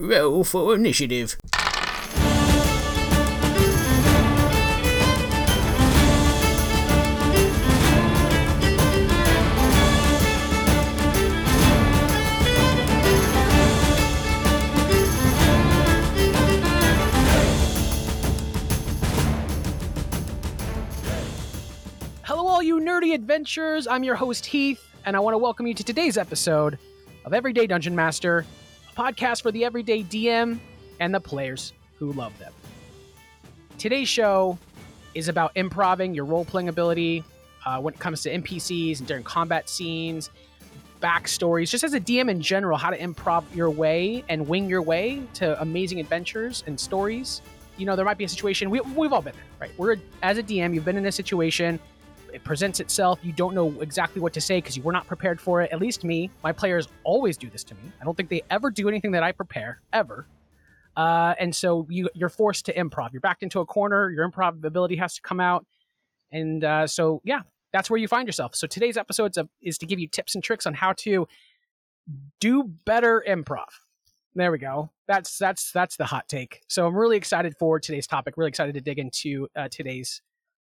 [0.00, 1.36] Roll for initiative.
[22.24, 23.86] Hello, all you nerdy adventurers.
[23.86, 26.78] I'm your host, Heath, and I want to welcome you to today's episode
[27.26, 28.46] of Everyday Dungeon Master,
[29.00, 30.58] podcast for the everyday DM
[30.98, 32.52] and the players who love them.
[33.78, 34.58] Today's show
[35.14, 37.24] is about improving your role playing ability
[37.64, 40.28] uh, when it comes to NPCs and during combat scenes,
[41.00, 44.82] backstories, just as a DM in general, how to improv your way and wing your
[44.82, 47.40] way to amazing adventures and stories.
[47.78, 49.70] You know, there might be a situation, we, we've all been there, right?
[49.78, 51.80] We're, as a DM, you've been in a situation
[52.32, 53.18] it presents itself.
[53.22, 55.70] You don't know exactly what to say because you were not prepared for it.
[55.72, 57.92] At least me, my players always do this to me.
[58.00, 60.26] I don't think they ever do anything that I prepare ever.
[60.96, 63.12] Uh, and so you you're forced to improv.
[63.12, 64.10] You're backed into a corner.
[64.10, 65.64] Your improv ability has to come out,
[66.32, 68.54] and uh, so yeah, that's where you find yourself.
[68.54, 71.26] So today's episode is to give you tips and tricks on how to
[72.40, 73.68] do better improv.
[74.34, 74.90] There we go.
[75.06, 76.62] That's that's that's the hot take.
[76.68, 78.34] So I'm really excited for today's topic.
[78.36, 80.22] Really excited to dig into uh, today's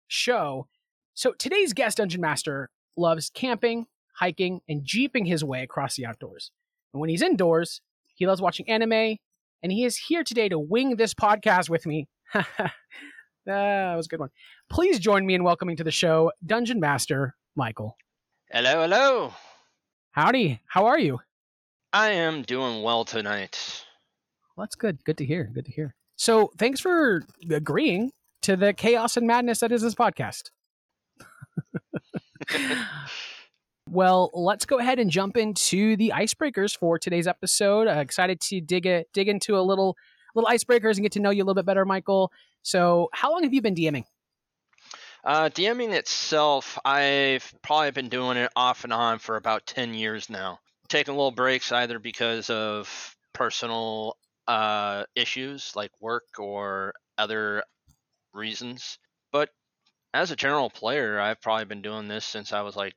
[0.08, 0.68] show.
[1.18, 3.88] So today's guest dungeon master loves camping,
[4.20, 6.52] hiking, and jeeping his way across the outdoors.
[6.94, 7.82] And when he's indoors,
[8.14, 9.18] he loves watching anime,
[9.64, 12.08] and he is here today to wing this podcast with me.
[13.50, 14.30] Ah, that was a good one.
[14.70, 17.96] Please join me in welcoming to the show Dungeon Master Michael.
[18.52, 19.34] Hello, hello.
[20.12, 20.60] Howdy.
[20.68, 21.22] How are you?
[21.94, 23.86] I am doing well tonight.
[24.58, 25.02] Well, that's good.
[25.06, 25.50] Good to hear.
[25.54, 25.96] Good to hear.
[26.18, 30.50] So, thanks for agreeing to the chaos and madness that is this podcast.
[33.90, 37.88] Well, let's go ahead and jump into the icebreakers for today's episode.
[37.88, 39.96] Uh, excited to dig a, dig into a little
[40.36, 42.32] little icebreakers and get to know you a little bit better, Michael.
[42.62, 44.06] So, how long have you been DMing?
[45.24, 50.30] Uh, DMing itself, I've probably been doing it off and on for about 10 years
[50.30, 50.60] now.
[50.88, 54.18] Taking little breaks either because of personal
[54.48, 57.64] uh, issues like work or other
[58.34, 59.00] reasons.
[60.18, 62.96] But as a general player, I've probably been doing this since I was like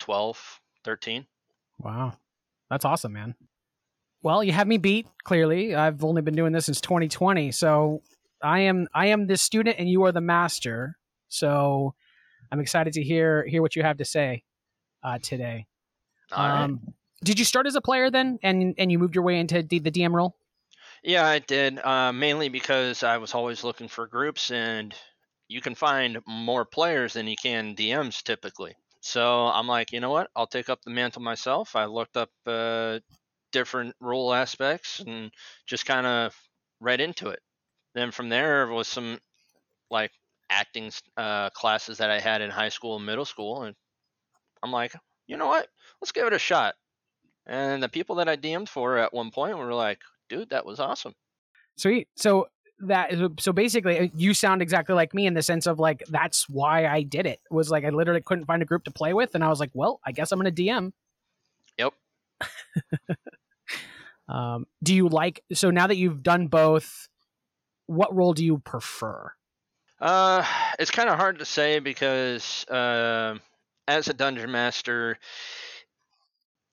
[0.00, 1.24] 12, 13.
[1.78, 2.12] Wow.
[2.68, 3.34] That's awesome, man.
[4.22, 5.74] Well, you have me beat, clearly.
[5.74, 7.52] I've only been doing this since 2020.
[7.52, 8.02] So
[8.42, 10.98] I am I am the student and you are the master.
[11.28, 11.94] So
[12.50, 14.42] I'm excited to hear hear what you have to say
[15.02, 15.64] uh, today.
[16.32, 16.64] All right.
[16.64, 16.92] um,
[17.24, 19.78] Did you start as a player then, and and you moved your way into the,
[19.78, 20.36] the DM role?
[21.02, 21.78] Yeah, I did.
[21.78, 24.94] Uh, mainly because I was always looking for groups, and
[25.48, 28.74] you can find more players than you can DMs typically.
[29.00, 30.30] So I'm like, you know what?
[30.36, 31.74] I'll take up the mantle myself.
[31.74, 33.00] I looked up uh,
[33.50, 35.30] different role aspects and
[35.66, 36.34] just kind of
[36.80, 37.40] read into it.
[37.94, 39.18] Then from there was some
[39.90, 40.12] like
[40.48, 43.74] acting uh, classes that I had in high school and middle school, and
[44.62, 44.94] I'm like,
[45.26, 45.66] you know what?
[46.00, 46.74] Let's give it a shot.
[47.46, 49.98] And the people that I DM'd for at one point were like,
[50.28, 51.14] dude, that was awesome.
[51.76, 52.08] Sweet.
[52.16, 52.48] So
[52.82, 56.48] that so basically uh, you sound exactly like me in the sense of like that's
[56.48, 59.34] why I did it was like I literally couldn't find a group to play with
[59.34, 60.92] and I was like well I guess I'm gonna DM
[61.78, 61.92] yep.
[64.28, 67.08] Um, do you like so now that you've done both
[67.86, 69.32] what role do you prefer?
[70.00, 70.44] Uh
[70.78, 73.36] it's kind of hard to say because uh,
[73.86, 75.18] as a dungeon master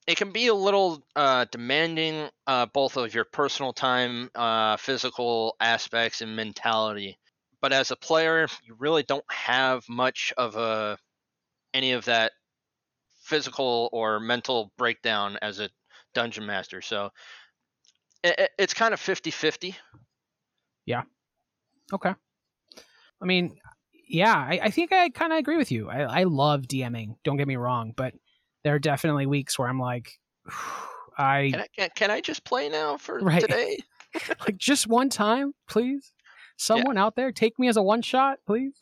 [0.10, 5.56] it can be a little uh, demanding, uh, both of your personal time, uh, physical
[5.60, 7.20] aspects, and mentality.
[7.62, 10.98] But as a player, you really don't have much of a
[11.76, 12.32] any of that
[13.22, 15.70] physical or mental breakdown as a
[16.16, 16.82] dungeon master.
[16.82, 17.12] So
[18.24, 19.76] it, it's kind of 50-50.
[20.88, 21.04] Yeah.
[21.94, 22.16] Okay.
[23.22, 23.58] I mean,
[24.08, 25.88] yeah, I, I think I kind of agree with you.
[25.88, 27.18] I, I love DMing.
[27.24, 28.16] Don't get me wrong, but
[28.70, 30.20] there are definitely weeks where I'm like,
[31.18, 33.42] I can I, can, can I just play now for Right.
[33.42, 33.80] today?
[34.42, 36.14] like just one time, please.
[36.56, 38.80] Someone out there, take me as a one shot, please.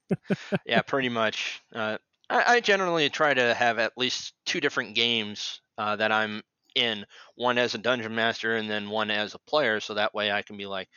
[0.64, 1.60] yeah, pretty much.
[1.74, 1.98] Uh,
[2.30, 6.42] I, I generally try to have at least two different games uh, that I'm
[6.74, 7.04] in,
[7.34, 10.40] one as a dungeon master and then one as a player, so that way I
[10.40, 10.88] can be like,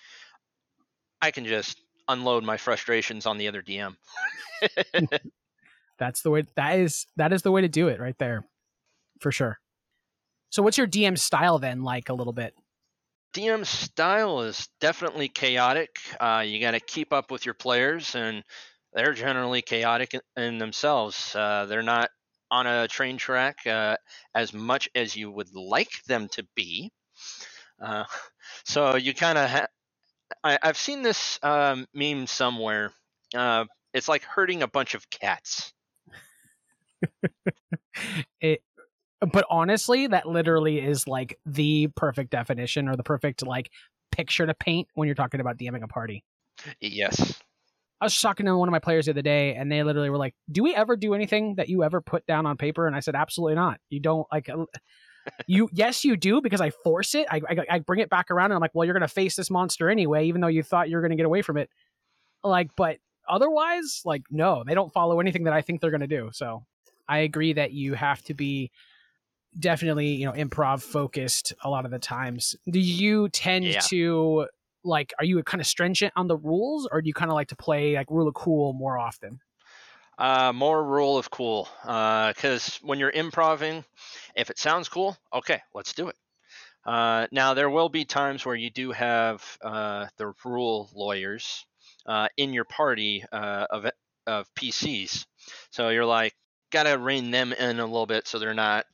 [1.21, 3.97] I can just unload my frustrations on the other DM.
[6.01, 6.45] That's the way.
[6.55, 8.43] That is that is the way to do it, right there,
[9.19, 9.59] for sure.
[10.49, 11.83] So, what's your DM style then?
[11.83, 12.55] Like a little bit.
[13.35, 15.99] DM style is definitely chaotic.
[16.19, 18.43] Uh, you got to keep up with your players, and
[18.93, 21.35] they're generally chaotic in, themselves.
[21.35, 22.09] Uh, they're not
[22.49, 23.95] on a train track uh,
[24.33, 26.91] as much as you would like them to be.
[27.79, 28.05] Uh,
[28.65, 29.67] so you kind of ha-
[30.43, 32.91] I, I've seen this um, meme somewhere.
[33.35, 35.71] Uh, it's like hurting a bunch of cats.
[38.41, 38.61] It
[39.31, 43.69] but honestly that literally is like the perfect definition or the perfect like
[44.11, 46.23] picture to paint when you're talking about DMing a party.
[46.79, 47.39] Yes.
[47.99, 50.17] I was talking to one of my players the other day, and they literally were
[50.17, 52.99] like, "Do we ever do anything that you ever put down on paper?" And I
[52.99, 53.79] said, "Absolutely not.
[53.89, 54.49] You don't like
[55.47, 55.69] you.
[55.71, 57.27] Yes, you do because I force it.
[57.29, 59.51] I, I, I bring it back around, and I'm like, well, you're gonna face this
[59.51, 61.69] monster anyway, even though you thought you were gonna get away from it.
[62.43, 62.97] Like, but
[63.29, 66.31] otherwise, like, no, they don't follow anything that I think they're gonna do.
[66.33, 66.63] So
[67.11, 68.71] I agree that you have to be
[69.59, 72.55] definitely you know improv focused a lot of the times.
[72.69, 73.89] Do you tend Yeah.
[73.91, 74.47] to
[74.83, 77.49] like are you kind of stringent on the rules or do you kind of like
[77.49, 79.41] to play like rule of cool more often
[80.17, 81.67] Uh, more rule of cool.
[81.83, 83.83] Because when you're improving,
[84.35, 86.15] if it sounds cool, okay, let's do it.
[86.85, 91.65] Uh, now there will be times where you do have uh, the rule lawyers
[92.05, 93.87] uh, in your party uh, of
[94.27, 95.27] of PCs,
[95.71, 96.35] so you're like
[96.71, 98.85] gotta rein them in a little bit so they're not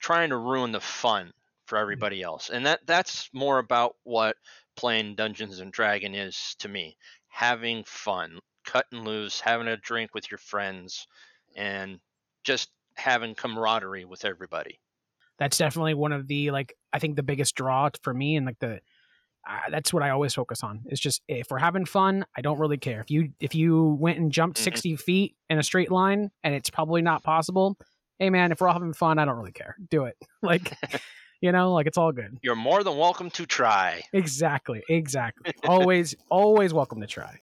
[0.00, 1.32] trying to ruin the fun
[1.66, 1.82] for mm.
[1.82, 2.50] everybody else.
[2.50, 4.36] And that that's more about what
[4.76, 6.96] playing Dungeons and Dragon is to me.
[7.28, 11.06] Having fun, cutting loose, having a drink with your friends,
[11.56, 11.98] and
[12.44, 14.78] just having camaraderie with everybody.
[15.38, 18.58] that's definitely one of the like i think the biggest draw for me and like
[18.58, 18.80] the
[19.48, 22.58] uh, that's what i always focus on it's just if we're having fun i don't
[22.58, 24.64] really care if you if you went and jumped Mhm.
[24.64, 27.76] 60 feet in a straight line and it's probably not possible
[28.18, 30.72] hey man if we're all having fun i don't really care do it like
[31.40, 34.02] you know like it's all good You're more than welcome to try.
[34.12, 34.82] Exactly.
[34.88, 35.52] Exactly.
[35.68, 37.40] always, always welcome to try.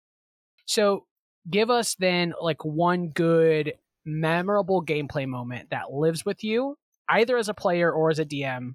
[0.66, 1.04] So,
[1.50, 3.74] give us then like one good,
[4.04, 6.76] memorable gameplay moment that lives with you,
[7.08, 8.74] either as a player or as a DM.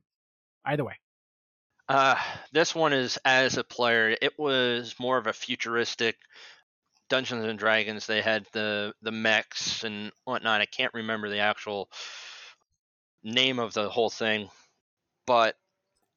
[0.65, 0.95] Either way.
[1.93, 2.15] Uh,
[2.51, 4.17] this one is as a player.
[4.19, 6.17] It was more of a futuristic
[7.07, 8.07] Dungeons and Dragons.
[8.07, 10.59] They had the the mechs and whatnot.
[10.59, 11.91] I can't remember the actual
[13.23, 14.49] name of the whole thing,
[15.27, 15.55] but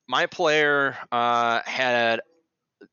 [0.09, 2.23] my player uh, had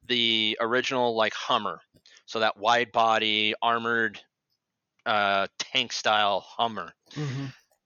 [0.08, 1.80] the original like Hummer,
[2.26, 4.20] so that wide body armored
[5.06, 6.94] uh, tank style Hummer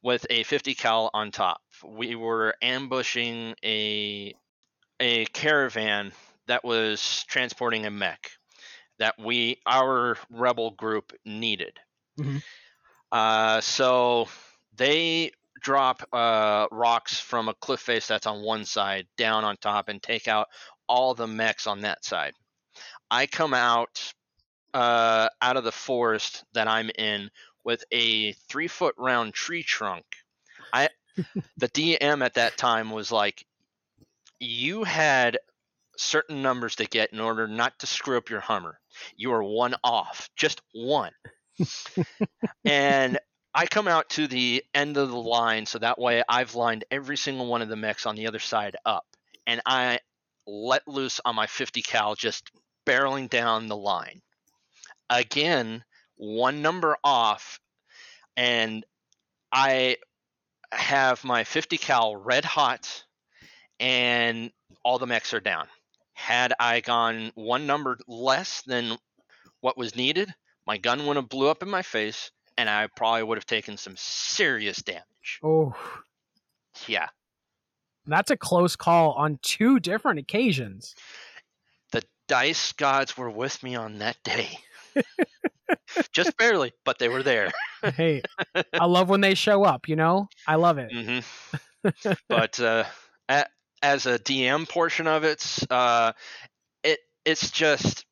[0.02, 1.62] with a 50 cal on top.
[1.86, 4.34] We were ambushing a
[5.00, 6.12] a caravan
[6.48, 8.32] that was transporting a mech
[9.00, 11.80] that we our rebel group needed.
[12.20, 12.42] Mhm.
[13.12, 14.28] Uh, so
[14.76, 19.90] they drop uh, rocks from a cliff face that's on one side down on top
[19.90, 20.48] and take out
[20.88, 22.34] all the mechs on that side.
[23.10, 24.14] I come out
[24.74, 27.30] uh, out of the forest that I'm in
[27.64, 30.06] with a three foot round tree trunk.
[30.74, 30.90] I
[31.58, 33.46] the DM at that time was like,
[34.40, 35.38] you had
[35.98, 38.80] certain numbers to get in order not to screw up your Hummer.
[39.16, 41.12] You are one off, just one.
[42.66, 43.20] and
[43.54, 47.18] I come out to the end of the line, so that way I've lined every
[47.18, 49.06] single one of the mechs on the other side up,
[49.48, 50.00] and I
[50.46, 52.52] let loose on my 50 cal, just
[52.86, 54.22] barreling down the line.
[55.10, 55.84] Again,
[56.16, 57.60] one number off,
[58.36, 58.86] and
[59.52, 59.98] I
[60.72, 63.06] have my 50 cal red hot,
[63.80, 64.52] and
[64.84, 65.68] all the mechs are down.
[66.14, 68.98] Had I gone one number less than
[69.62, 70.34] what was needed,
[70.66, 73.78] my gun would have blew up in my face, and I probably would have taken
[73.78, 75.40] some serious damage.
[75.44, 75.76] Oh,
[76.88, 77.08] Yeah,
[78.06, 80.96] that's a close call on two different occasions.
[81.92, 84.50] the dice gods were with me on that day.
[86.12, 87.52] Just barely, but they were there.
[87.96, 88.22] hey,
[88.74, 90.28] I love when they show up, you know?
[90.46, 90.92] I love it.
[90.92, 91.20] hmm
[92.30, 92.84] but uh,
[93.30, 93.46] a,
[93.82, 96.14] as a DM portion of it, uh,
[96.84, 98.06] it it's just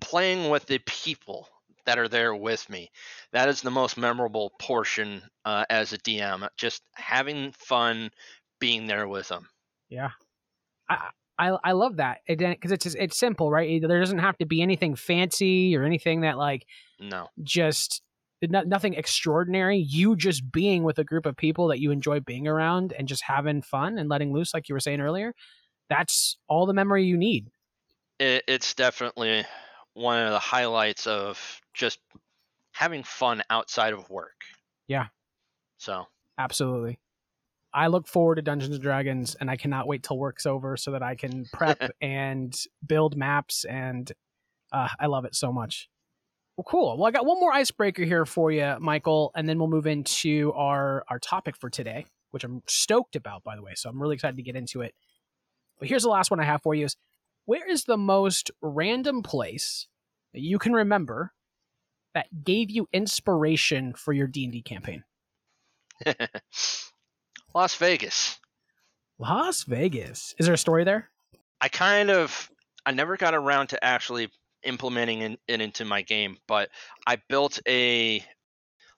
[0.00, 1.48] playing with the people
[1.84, 2.90] that are there with me.
[3.32, 6.48] That is the most memorable portion uh, as a DM.
[6.56, 8.10] Just having fun,
[8.58, 9.48] being there with them.
[9.88, 10.10] Yeah.
[10.88, 13.80] I I, I love that because it's it's simple, right?
[13.80, 16.66] There doesn't have to be anything fancy or anything that like
[16.98, 18.02] No, just
[18.42, 19.78] no, nothing extraordinary.
[19.78, 23.22] You just being with a group of people that you enjoy being around and just
[23.22, 25.34] having fun and letting loose, like you were saying earlier.
[25.88, 27.50] That's all the memory you need.
[28.18, 29.44] it, it's definitely
[29.94, 31.98] one of the highlights of just
[32.72, 34.42] having fun outside of work.
[34.88, 35.06] Yeah.
[35.78, 36.06] So
[36.38, 36.98] Absolutely.
[37.72, 40.92] I look forward to Dungeons and Dragons, and I cannot wait till work's over so
[40.92, 44.10] that I can prep and build maps, and
[44.72, 45.88] uh, I love it so much.
[46.56, 46.96] Well, cool.
[46.96, 50.52] Well, I got one more icebreaker here for you, Michael, and then we'll move into
[50.54, 53.72] our our topic for today, which I'm stoked about, by the way.
[53.74, 54.94] So I'm really excited to get into it.
[55.78, 56.96] But here's the last one I have for you: is
[57.44, 59.86] where is the most random place
[60.32, 61.32] that you can remember
[62.14, 65.04] that gave you inspiration for your D and D campaign?
[67.54, 68.38] Las Vegas.
[69.18, 70.34] Las Vegas.
[70.38, 71.10] Is there a story there?
[71.60, 72.50] I kind of
[72.86, 74.30] I never got around to actually
[74.66, 76.68] implementing it into my game, but
[77.06, 78.22] I built a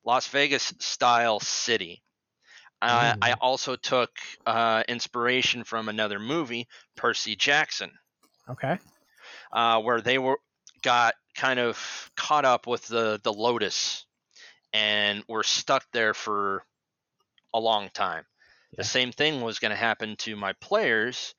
[0.05, 2.03] Las Vegas style city.
[2.81, 4.11] Uh, I also took
[4.47, 7.91] uh, inspiration from another movie, Percy Jackson.
[8.49, 8.79] Okay.
[9.53, 10.39] Uh, where they were
[10.83, 14.07] got kind of caught up with the the Lotus
[14.73, 16.63] and were stuck there for
[17.53, 18.25] a long time.
[18.73, 18.77] Yeah.
[18.79, 21.35] The same thing was going to happen to my players,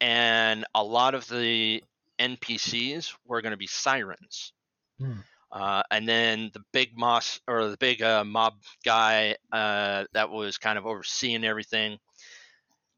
[0.00, 1.82] and a lot of the
[2.18, 4.52] NPCs were going to be sirens.
[4.98, 5.20] Hmm.
[5.50, 10.58] Uh, and then the big moss or the big uh, mob guy uh, that was
[10.58, 11.98] kind of overseeing everything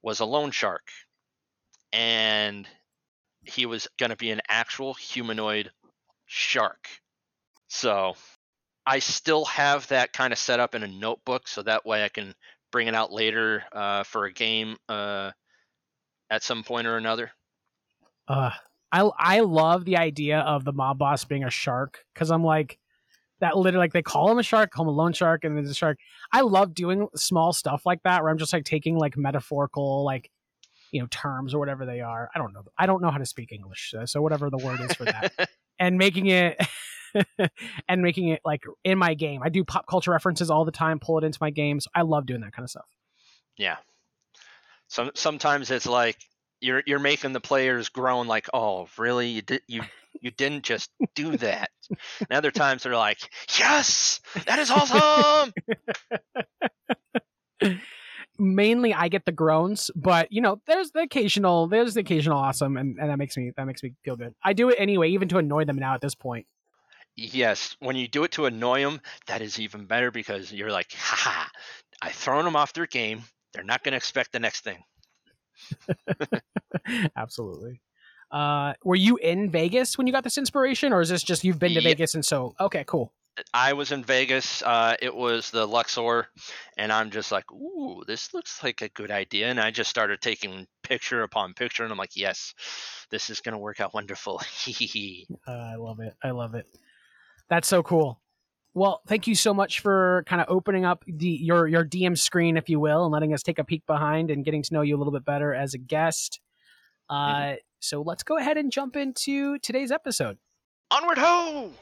[0.02, 0.88] was a loan shark,
[1.92, 2.66] and
[3.44, 5.70] he was going to be an actual humanoid
[6.26, 6.88] shark.
[7.68, 8.14] So
[8.84, 12.08] I still have that kind of set up in a notebook, so that way I
[12.08, 12.34] can
[12.72, 15.30] bring it out later uh, for a game uh,
[16.30, 17.30] at some point or another.
[18.26, 18.50] Uh,
[18.92, 22.78] I I love the idea of the mob boss being a shark because I'm like
[23.40, 25.70] that literally like they call him a shark, call him a loan shark, and there's
[25.70, 25.98] a shark.
[26.32, 30.30] I love doing small stuff like that where I'm just like taking like metaphorical like
[30.92, 32.30] you know terms or whatever they are.
[32.34, 32.62] I don't know.
[32.78, 35.32] I don't know how to speak English, so whatever the word is for that,
[35.78, 36.60] and making it.
[37.88, 39.42] and making it like in my game.
[39.42, 41.88] I do pop culture references all the time, pull it into my games.
[41.92, 42.86] I love doing that kind of stuff.
[43.56, 43.78] Yeah.
[44.86, 46.18] Some sometimes it's like
[46.60, 49.28] you're you're making the players groan like, oh, really?
[49.28, 49.82] You did you
[50.20, 51.70] you didn't just do that.
[51.90, 53.18] and other times they're like,
[53.58, 55.52] yes, that is awesome.
[58.38, 62.76] Mainly, I get the groans, but you know, there's the occasional, there's the occasional awesome,
[62.78, 64.34] and, and that makes me that makes me feel good.
[64.42, 66.46] I do it anyway, even to annoy them now at this point.
[67.16, 70.92] Yes, when you do it to annoy them, that is even better because you're like,
[70.92, 71.50] ha, ha,
[72.00, 73.24] I've thrown them off their game.
[73.52, 74.82] They're not going to expect the next thing.
[77.16, 77.80] Absolutely.
[78.30, 81.58] Uh, were you in Vegas when you got this inspiration, or is this just you've
[81.58, 81.90] been to yeah.
[81.90, 83.12] Vegas and so okay, cool.
[83.54, 84.62] I was in Vegas.
[84.62, 86.26] Uh, it was the Luxor,
[86.76, 89.48] and I'm just like, ooh, this looks like a good idea.
[89.48, 92.54] And I just started taking picture upon picture, and I'm like, yes,
[93.10, 94.40] this is gonna work out wonderful.
[95.46, 96.14] uh, I love it.
[96.22, 96.66] I love it.
[97.48, 98.20] That's so cool.
[98.72, 102.56] Well, thank you so much for kind of opening up the your your DM screen,
[102.56, 104.96] if you will, and letting us take a peek behind and getting to know you
[104.96, 106.40] a little bit better as a guest.
[107.08, 107.54] Uh, mm-hmm.
[107.80, 110.38] So let's go ahead and jump into today's episode.
[110.92, 111.72] Onward ho!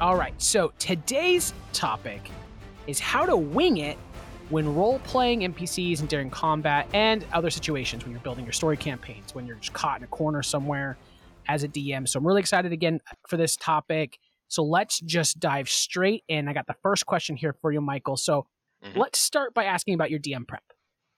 [0.00, 2.30] All right, so today's topic
[2.86, 3.98] is how to wing it
[4.48, 8.76] when role playing NPCs and during combat and other situations when you're building your story
[8.76, 10.96] campaigns, when you're just caught in a corner somewhere
[11.48, 12.08] as a DM.
[12.08, 14.18] So I'm really excited again for this topic.
[14.48, 16.48] So let's just dive straight in.
[16.48, 18.16] I got the first question here for you, Michael.
[18.16, 18.46] So
[18.84, 18.98] mm-hmm.
[18.98, 20.62] let's start by asking about your DM prep.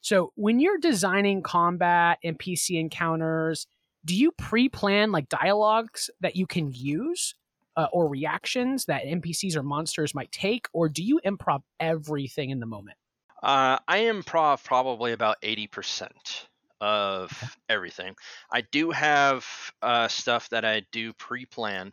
[0.01, 3.67] So when you're designing combat NPC encounters,
[4.05, 7.35] do you pre-plan like dialogues that you can use
[7.79, 12.59] uh, or reactions that NPCs or monsters might take, or do you improv everything in
[12.59, 12.99] the moment?
[13.41, 16.49] Uh, I improv probably about eighty percent
[16.81, 18.17] of everything.
[18.53, 19.47] I do have
[19.81, 21.93] uh, stuff that I do pre-plan,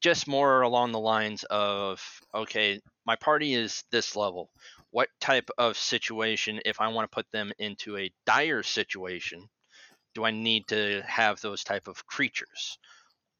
[0.00, 2.02] just more along the lines of
[2.34, 4.50] okay, my party is this level.
[4.90, 9.48] What type of situation, if I want to put them into a dire situation,
[10.16, 12.78] do I need to have those type of creatures?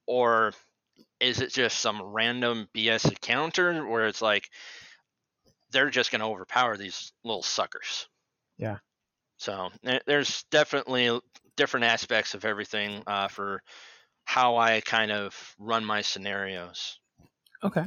[0.07, 0.53] Or
[1.21, 4.49] is it just some random BS encounter where it's like
[5.71, 8.09] they're just going to overpower these little suckers?
[8.57, 8.79] Yeah.
[9.37, 9.71] So
[10.07, 11.19] there's definitely
[11.57, 13.63] different aspects of everything uh, for
[14.25, 16.99] how I kind of run my scenarios.
[17.63, 17.85] Okay.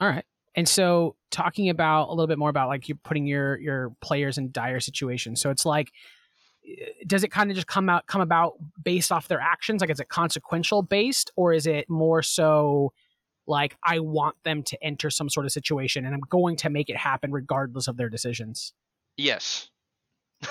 [0.00, 0.24] All right.
[0.54, 4.38] And so talking about a little bit more about like you're putting your your players
[4.38, 5.40] in dire situations.
[5.40, 5.92] So it's like
[7.06, 9.80] does it kind of just come out come about based off their actions?
[9.80, 12.92] Like is it consequential based or is it more so
[13.46, 16.90] like i want them to enter some sort of situation and i'm going to make
[16.90, 18.72] it happen regardless of their decisions?
[19.16, 19.70] Yes.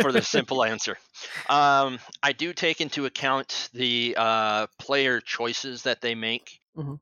[0.00, 0.96] For the simple answer.
[1.48, 6.60] Um, i do take into account the uh, player choices that they make.
[6.74, 6.94] Mm-hmm.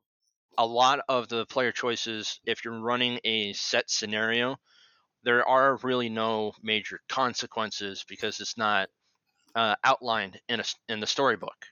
[0.57, 4.57] a lot of the player choices if you're running a set scenario
[5.23, 8.89] there are really no major consequences because it's not
[9.55, 11.65] uh, outlined in a, in the storybook.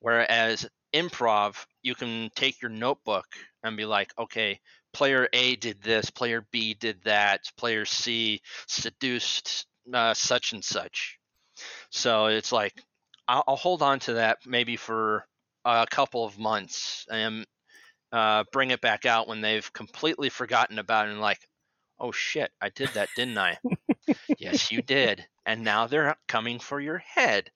[0.00, 3.26] Whereas improv, you can take your notebook
[3.62, 4.60] and be like, okay,
[4.92, 11.18] player A did this, player B did that, player C seduced uh, such and such.
[11.90, 12.74] So it's like
[13.28, 15.26] I'll, I'll, hold on to that maybe for
[15.64, 17.46] a couple of months and
[18.12, 21.38] uh, bring it back out when they've completely forgotten about it and like,
[22.00, 23.58] oh shit, I did that, didn't I?
[24.38, 25.24] yes, you did.
[25.46, 27.50] And now they're coming for your head.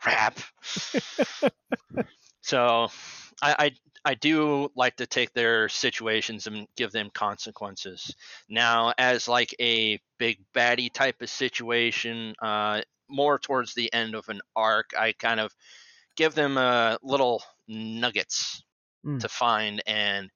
[0.00, 0.38] Crap.
[2.40, 2.88] so
[3.42, 3.70] I, I
[4.06, 8.14] I do like to take their situations and give them consequences.
[8.48, 14.28] Now, as like a big baddie type of situation, uh, more towards the end of
[14.28, 15.52] an arc, I kind of
[16.16, 18.62] give them uh, little nuggets
[19.04, 19.18] mm.
[19.18, 20.30] to find and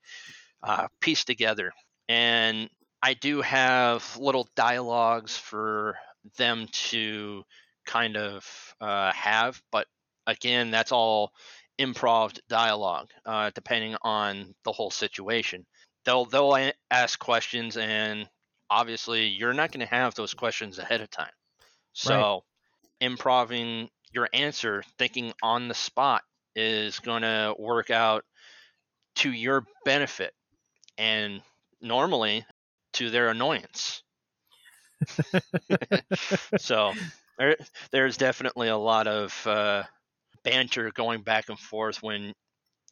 [0.64, 1.72] uh, piece together.
[2.08, 2.68] And
[3.02, 5.96] I do have little dialogues for
[6.36, 7.44] them to
[7.86, 8.46] kind of
[8.80, 9.86] uh, have, but
[10.26, 11.32] again, that's all
[11.80, 15.64] improv dialogue, uh, depending on the whole situation.
[16.04, 18.28] They'll they'll ask questions, and
[18.68, 21.32] obviously, you're not going to have those questions ahead of time.
[21.92, 22.40] So, right.
[23.00, 26.22] improving your answer, thinking on the spot,
[26.54, 28.24] is going to work out
[29.16, 30.32] to your benefit,
[30.98, 31.42] and
[31.80, 32.44] normally
[33.00, 34.02] to their annoyance.
[36.58, 36.92] so
[37.38, 37.56] there,
[37.92, 39.82] there's definitely a lot of uh,
[40.44, 42.34] banter going back and forth when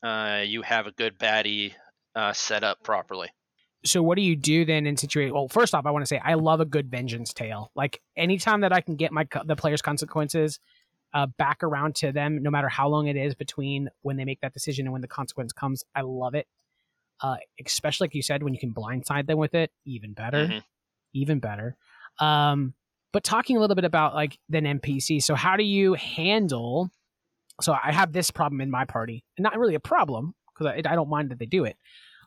[0.03, 1.75] uh, you have a good baddie
[2.17, 3.29] uh, set up properly.
[3.85, 5.35] So what do you do then in situation?
[5.35, 7.71] Well, first off, I want to say I love a good vengeance tale.
[7.77, 10.59] Like anytime that I can get my the player's consequences
[11.13, 14.41] uh, back around to them, no matter how long it is between when they make
[14.41, 16.47] that decision and when the consequence comes, I love it.
[17.21, 20.59] Uh, especially like you said, when you can blindside them with it, even better, mm-hmm.
[21.15, 21.77] even better.
[22.21, 22.75] Um,
[23.13, 25.23] but talking a little bit about like then NPC.
[25.23, 26.91] So how do you handle
[27.61, 30.91] so I have this problem in my party, and not really a problem because I,
[30.91, 31.77] I, don't mind that they do it,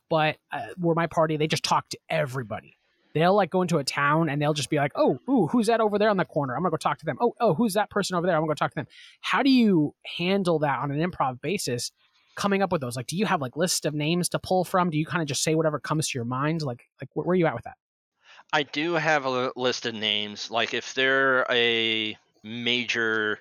[0.10, 2.78] but uh, where my party they just talk to everybody.
[3.14, 5.82] They'll like go into a town and they'll just be like, "Oh, ooh, who's that
[5.82, 6.56] over there on the corner?
[6.56, 7.18] I'm gonna go talk to them.
[7.20, 8.36] Oh, oh, who's that person over there?
[8.36, 8.88] I'm gonna go talk to them."
[9.22, 11.92] How do you handle that on an improv basis?
[12.36, 14.90] Coming up with those, like, do you have like lists of names to pull from?
[14.90, 16.62] Do you kind of just say whatever comes to your mind?
[16.62, 17.78] Like, like where, are you at with that?
[18.54, 20.50] I do have a list of names.
[20.50, 23.40] Like, if they're a major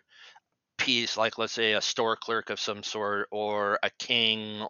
[0.81, 4.67] piece, like let's say a store clerk of some sort or a king.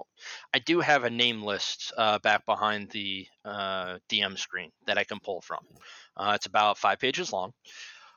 [0.52, 5.04] I do have a name list uh, back behind the uh, DM screen that I
[5.04, 5.61] can pull from.
[6.16, 7.52] Uh, it's about five pages long.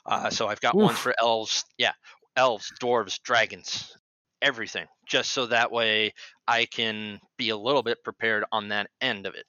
[0.05, 0.81] Uh, so I've got Oof.
[0.81, 1.93] ones for elves, yeah,
[2.35, 3.95] elves, dwarves, dragons,
[4.43, 6.13] everything, just so that way
[6.47, 9.47] I can be a little bit prepared on that end of it.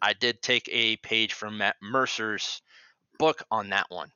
[0.00, 2.62] I did take a page from Matt Mercer's
[3.18, 4.10] book on that one.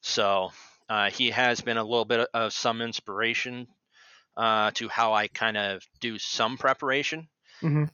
[0.00, 0.52] So
[0.88, 3.66] uh, he has been a little bit of some inspiration
[4.36, 7.28] uh, to how I kind of do some preparation.
[7.62, 7.84] Mm-hmm.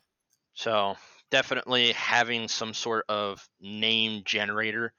[0.55, 0.97] So
[1.31, 4.93] definitely having some sort of name generator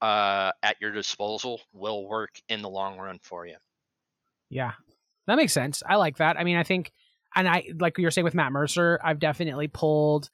[0.00, 3.56] uh, at your disposal will work in the long run for you.
[4.50, 4.72] Yeah,
[5.26, 5.82] that makes sense.
[5.86, 6.38] I like that.
[6.38, 6.92] I mean, I think,
[7.34, 10.30] and I like you're saying with Matt Mercer, I've definitely pulled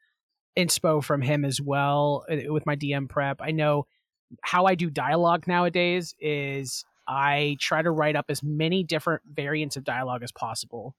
[0.57, 3.41] inspo from him as well uh, with my DM prep.
[3.41, 3.87] I know
[4.43, 9.77] how I do dialogue nowadays is I try to write up as many different variants
[9.77, 10.95] of dialogue as possible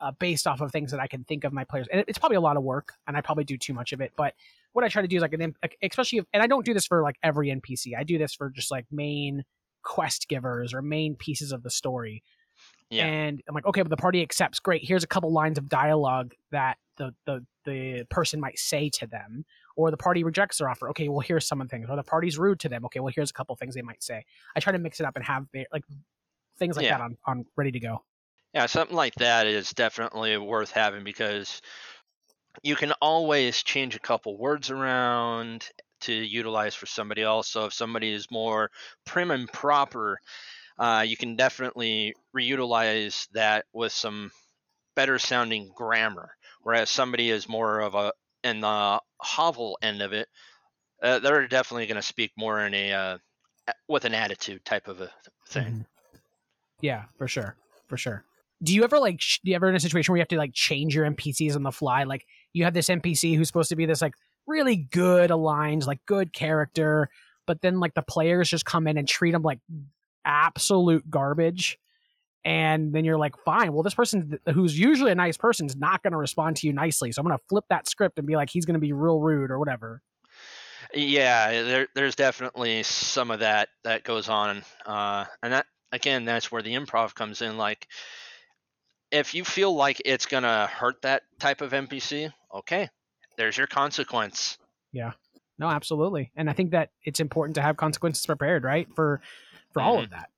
[0.00, 1.86] uh, based off of things that I can think of my players.
[1.90, 4.12] And it's probably a lot of work, and I probably do too much of it.
[4.16, 4.34] But
[4.72, 6.86] what I try to do is like, an, especially, if, and I don't do this
[6.86, 7.96] for like every NPC.
[7.98, 9.44] I do this for just like main
[9.82, 12.22] quest givers or main pieces of the story.
[12.90, 13.06] Yeah.
[13.06, 14.60] And I'm like, okay, but the party accepts.
[14.60, 14.82] Great.
[14.84, 19.44] Here's a couple lines of dialogue that the the the person might say to them,
[19.74, 20.88] or the party rejects their offer.
[20.90, 21.88] Okay, well here's some of the things.
[21.90, 22.84] Or the party's rude to them.
[22.86, 24.24] Okay, well here's a couple things they might say.
[24.54, 25.84] I try to mix it up and have like
[26.58, 26.98] things like yeah.
[26.98, 28.02] that on on ready to go.
[28.54, 31.60] Yeah, something like that is definitely worth having because
[32.62, 35.68] you can always change a couple words around
[36.02, 37.48] to utilize for somebody else.
[37.48, 38.70] So if somebody is more
[39.04, 40.18] prim and proper,
[40.78, 44.30] uh, you can definitely reutilize that with some
[44.94, 46.30] better sounding grammar.
[46.62, 48.12] Whereas somebody is more of a
[48.42, 50.28] in the hovel end of it,
[51.02, 53.18] uh, they're definitely going to speak more in a uh,
[53.88, 55.10] with an attitude type of a
[55.48, 55.64] thing.
[55.64, 55.82] Mm-hmm.
[56.80, 58.24] Yeah, for sure, for sure.
[58.62, 59.20] Do you ever like?
[59.44, 61.62] Do you ever in a situation where you have to like change your NPCs on
[61.62, 62.04] the fly?
[62.04, 64.14] Like you have this NPC who's supposed to be this like
[64.46, 67.08] really good aligned, like good character,
[67.46, 69.60] but then like the players just come in and treat them like
[70.26, 71.78] absolute garbage
[72.44, 76.02] and then you're like fine well this person who's usually a nice person is not
[76.02, 78.36] going to respond to you nicely so i'm going to flip that script and be
[78.36, 80.02] like he's going to be real rude or whatever
[80.94, 86.50] yeah there, there's definitely some of that that goes on uh, and that again, that's
[86.50, 87.56] where the improv comes in.
[87.56, 87.88] Like,
[89.10, 92.88] if you feel like it's gonna hurt that type of NPC, okay,
[93.36, 94.58] there's your consequence.
[94.92, 95.12] Yeah.
[95.58, 96.32] No, absolutely.
[96.36, 98.86] And I think that it's important to have consequences prepared, right?
[98.94, 99.22] For
[99.76, 100.30] for all of that.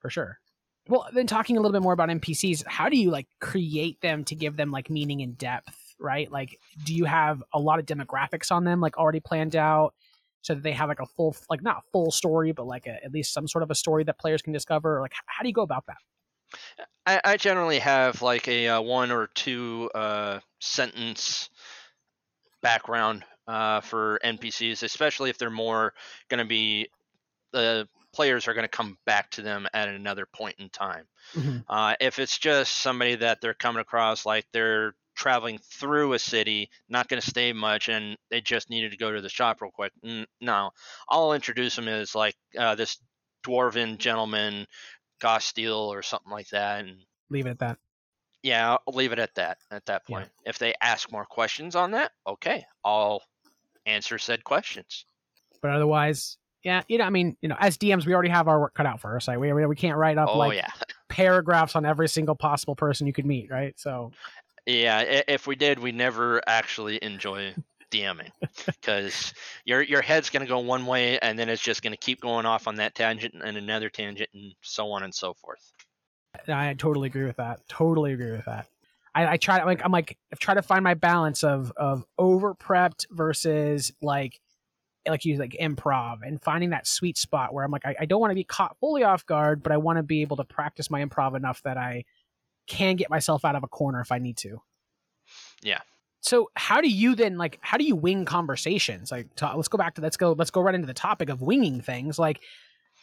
[0.00, 0.38] For sure.
[0.88, 4.22] Well, then talking a little bit more about NPCs, how do you like create them
[4.24, 6.30] to give them like meaning and depth, right?
[6.30, 9.94] Like do you have a lot of demographics on them like already planned out
[10.42, 13.12] so that they have like a full like not full story, but like a, at
[13.12, 15.00] least some sort of a story that players can discover?
[15.00, 16.86] Like how do you go about that?
[17.06, 21.48] I, I generally have like a uh, one or two uh, sentence
[22.62, 25.94] background uh, for NPCs, especially if they're more
[26.28, 26.88] going to be
[27.52, 31.04] the players are going to come back to them at another point in time.
[31.34, 31.58] Mm-hmm.
[31.68, 36.70] Uh, if it's just somebody that they're coming across, like they're traveling through a city,
[36.88, 39.70] not going to stay much, and they just needed to go to the shop real
[39.70, 39.92] quick,
[40.40, 40.70] no,
[41.10, 42.98] I'll introduce them as like uh, this
[43.46, 44.66] dwarven gentleman,
[45.20, 46.96] Gostil, or something like that, and
[47.28, 47.78] Leave it at that.
[48.42, 49.58] yeah, I'll leave it at that.
[49.70, 50.18] At that Yeah.
[50.20, 53.22] point, if they ask more questions on that, okay, I'll
[53.84, 55.04] answer said questions.
[55.62, 58.58] But otherwise, yeah, you know, I mean, you know, as DMs, we already have our
[58.58, 59.28] work cut out for us.
[59.28, 60.68] Like we we, we can't write up Oh like yeah,
[61.08, 63.72] paragraphs on every single possible person you could meet, right?
[63.78, 64.10] So
[64.66, 65.22] yeah.
[65.28, 67.54] If we did, we never actually enjoy
[67.92, 68.32] DMing
[68.66, 69.32] because
[69.64, 72.66] your your head's gonna go one way, and then it's just gonna keep going off
[72.66, 75.72] on that tangent and another tangent, and so on and so forth.
[76.48, 77.60] I totally agree with that.
[77.68, 78.66] Totally agree with that.
[79.14, 82.04] I, I try to like I'm like I try to find my balance of of
[82.18, 84.40] over prepped versus like
[85.08, 88.20] like you like improv and finding that sweet spot where I'm like I, I don't
[88.20, 90.90] want to be caught fully off guard, but I want to be able to practice
[90.90, 92.04] my improv enough that I
[92.66, 94.60] can get myself out of a corner if I need to.
[95.62, 95.80] Yeah.
[96.20, 99.10] So how do you then like how do you wing conversations?
[99.12, 101.42] Like to, let's go back to let's go let's go right into the topic of
[101.42, 102.18] winging things.
[102.18, 102.40] Like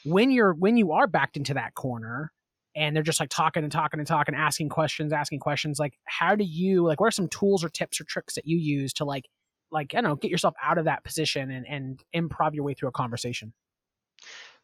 [0.04, 2.32] when you're when you are backed into that corner
[2.76, 5.80] and they're just like talking and talking and talking, asking questions, asking questions.
[5.80, 7.00] Like, how do you like?
[7.00, 9.26] What are some tools or tips or tricks that you use to like,
[9.74, 12.76] like I don't know, get yourself out of that position and and improv your way
[12.76, 13.54] through a conversation?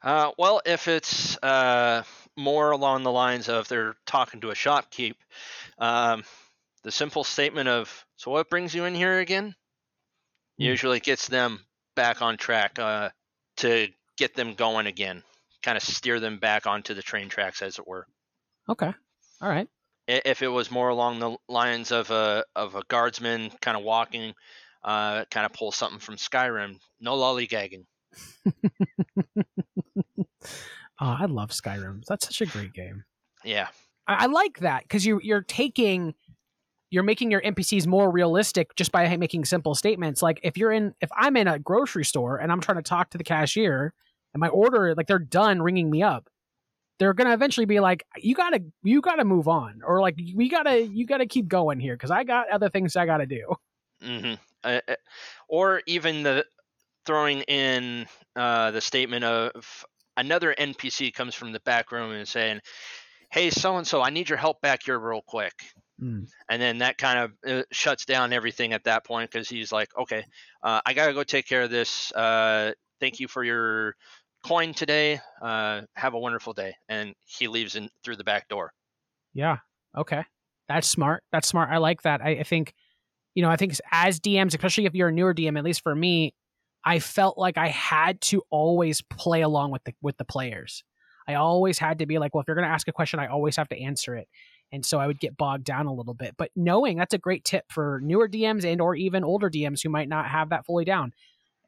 [0.02, 2.04] Uh, well, if it's uh,
[2.38, 5.15] more along the lines of they're talking to a shopkeep,
[5.78, 6.24] um,
[6.84, 9.56] the simple statement of "So what brings you in here again?"
[10.58, 10.76] Hmm.
[10.76, 13.10] usually gets them back on track uh,
[13.58, 15.24] to get them going again,
[15.63, 18.08] kind of steer them back onto the train tracks, as it were.
[18.67, 18.93] Okay,
[19.41, 19.69] all right,
[20.08, 24.34] If it was more along the lines of a of a guardsman kind of walking,
[24.83, 27.85] uh, kind of pull something from Skyrim, no lollygagging.
[30.25, 30.55] oh,
[30.99, 32.03] I love Skyrim.
[32.05, 33.03] That's such a great game.
[33.43, 33.67] Yeah,
[34.07, 36.13] I, I like that because you you're taking
[36.91, 40.21] you're making your NPCs more realistic just by making simple statements.
[40.21, 43.11] Like if you're in if I'm in a grocery store and I'm trying to talk
[43.11, 43.93] to the cashier
[44.33, 46.29] and my order like they're done ringing me up,
[46.97, 50.81] they're gonna eventually be like, you gotta you gotta move on or like we gotta
[50.81, 53.55] you gotta keep going here because I got other things I gotta do.
[54.01, 54.33] hmm
[54.63, 54.95] Uh, uh,
[55.48, 56.45] or even the
[57.06, 59.86] throwing in uh, the statement of
[60.17, 62.60] another NPC comes from the back room and saying,
[63.32, 65.54] "Hey, so and so, I need your help back here real quick."
[66.02, 66.28] Mm.
[66.50, 69.89] And then that kind of uh, shuts down everything at that point because he's like,
[69.98, 70.24] "Okay,
[70.63, 72.12] uh, I gotta go take care of this.
[72.13, 73.95] Uh, thank you for your
[74.45, 75.19] coin today.
[75.41, 78.72] Uh, have a wonderful day." And he leaves in through the back door.
[79.34, 79.58] Yeah.
[79.98, 80.24] Okay.
[80.67, 81.24] That's smart.
[81.32, 81.69] That's smart.
[81.72, 82.22] I like that.
[82.22, 82.74] I, I think,
[83.39, 85.95] you know, I think as DMs, especially if you're a newer DM, at least for
[85.95, 86.34] me,
[86.84, 90.84] I felt like I had to always play along with the with the players.
[91.25, 93.28] I always had to be like, well, if you're going to ask a question, I
[93.28, 94.28] always have to answer it.
[94.73, 96.36] And so I would get bogged down a little bit.
[96.38, 99.88] But knowing that's a great tip for newer DMs and or even older DMs who
[99.88, 101.13] might not have that fully down.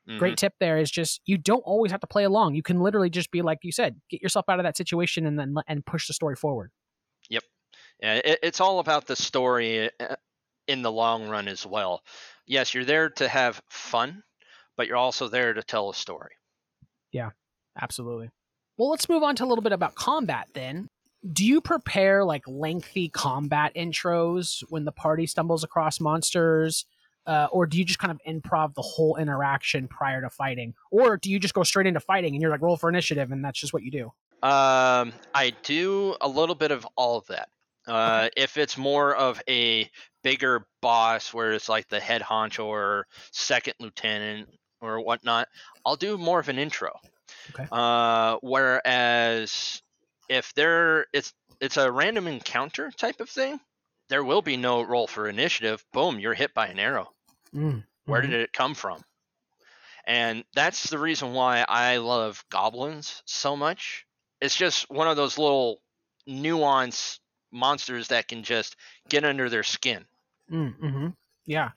[0.10, 0.20] Mhm.
[0.20, 2.56] Great tip there is just you don't always have to play along.
[2.56, 5.40] You can literally just be like you said, get yourself out of that situation and
[5.40, 6.72] then and push the story forward.
[7.30, 7.44] Yep.
[8.02, 10.16] Yeah, it, it's all about the story uh,
[10.72, 12.02] in the long run as well.
[12.48, 14.24] Yes, you're there to have fun,
[14.78, 16.32] but you're also there to tell a story.
[17.12, 17.32] Yeah,
[17.80, 18.30] absolutely.
[18.78, 20.88] Well, let's move on to a little bit about combat then.
[21.32, 26.86] Do you prepare like lengthy combat intros when the party stumbles across monsters?
[27.28, 30.74] Uh, or do you just kind of improv the whole interaction prior to fighting?
[30.90, 33.46] Or do you just go straight into fighting and you're like, roll for initiative and
[33.46, 34.06] that's just what you do?
[34.42, 37.50] Um, I do a little bit of all of that.
[37.88, 39.90] Uh, If it's more of a
[40.24, 44.50] bigger boss, where it's like the head honcho or second lieutenant
[44.82, 45.48] or whatnot,
[45.86, 47.00] I'll do more of an intro.
[47.52, 47.68] Okay.
[47.72, 49.82] Uh, whereas
[50.30, 53.60] if there it's it's a random encounter type of thing,
[54.10, 55.84] there will be no roll for initiative.
[55.94, 57.12] Boom, you're hit by an arrow.
[57.54, 59.04] Mm, Where did it come from?
[60.06, 64.06] And that's the reason why I love goblins so much
[64.42, 65.82] it's just one of those little
[66.26, 67.20] nuance
[67.52, 68.76] monsters that can just
[69.10, 70.06] get under their skin.
[70.52, 71.08] Mm, hmm
[71.46, 71.70] Yeah,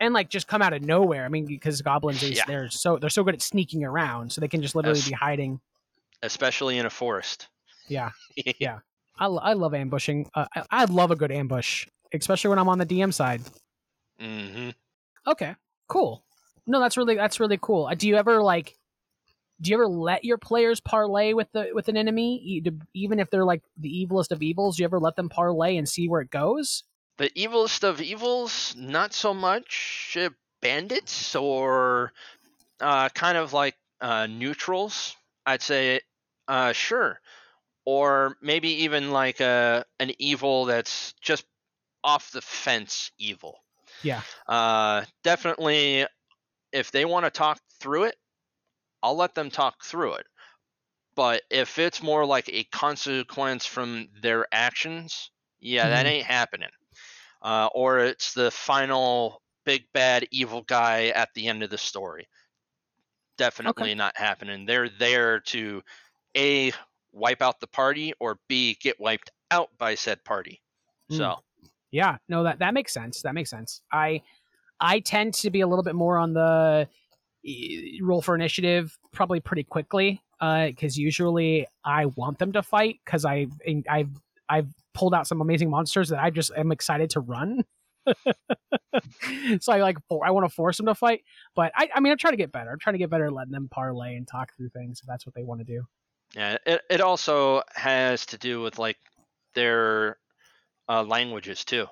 [0.00, 1.24] and like just come out of nowhere.
[1.24, 2.44] I mean, because goblins, Yeah.
[2.46, 5.60] they're so they're so good at sneaking around, so they can just literally be hiding.
[6.22, 7.48] especially in a forest.
[7.88, 8.10] Yeah,
[8.58, 8.80] yeah.
[9.18, 10.30] I, I love ambushing.
[10.34, 13.42] Uh, I, I love a good ambush, especially when I'm on the DM side.
[14.20, 14.70] Mm-hmm.
[15.26, 15.54] Okay,
[15.88, 16.24] cool.
[16.66, 17.86] No, that's really that's really cool.
[17.86, 18.76] Uh, Do you ever like?
[19.60, 22.62] Do you ever let your players parlay with the with an enemy,
[22.94, 24.76] even if they're like the evilest of evils?
[24.76, 26.84] Do you ever let them parlay and see where it goes?
[27.18, 30.30] The evilest of evils, not so much uh,
[30.62, 32.12] bandits or
[32.80, 35.14] uh, kind of like uh, neutrals.
[35.44, 36.00] I'd say,
[36.48, 37.20] uh, sure,
[37.84, 41.44] or maybe even like a an evil that's just
[42.02, 43.58] off the fence evil.
[44.02, 44.22] Yeah.
[44.46, 46.06] Uh, definitely,
[46.72, 48.16] if they want to talk through it,
[49.02, 50.26] I'll let them talk through it.
[51.14, 56.06] But if it's more like a consequence from their actions, yeah, that Mhm.
[56.06, 56.70] ain't happening.
[57.42, 62.28] Uh, or it's the final big bad evil guy at the end of the story.
[63.38, 64.66] Definitely not happening.
[64.66, 65.82] They're there to
[66.36, 66.72] a
[67.12, 70.62] wipe out the party or b get wiped out by said party.
[71.10, 71.32] Mm.
[71.32, 71.40] So
[71.92, 73.22] Yeah, no that that makes sense.
[73.22, 73.82] That makes sense.
[73.92, 74.22] I
[74.80, 76.88] I tend to be a little bit more on the
[78.02, 83.46] roll for initiative probably pretty quickly because usually I want them to fight because I
[83.88, 84.10] I've
[84.48, 87.64] I've pulled out some amazing monsters that I just am excited to run.
[89.60, 91.22] so I like I want to force them to fight,
[91.54, 92.70] but I I mean I'm trying to get better.
[92.70, 95.26] I'm trying to get better at letting them parlay and talk through things if that's
[95.26, 95.84] what they want to do.
[96.34, 98.96] Yeah, it, it also has to do with like
[99.54, 100.16] their
[100.88, 101.86] uh, languages too.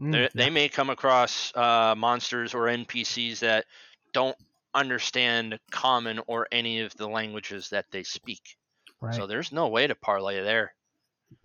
[0.00, 3.66] Mm, They're- yeah, They may come across uh, monsters or NPCs that
[4.12, 4.36] don't
[4.74, 8.56] understand common or any of the languages that they speak.
[9.00, 9.14] right.
[9.14, 10.74] So there's no way to parlay there.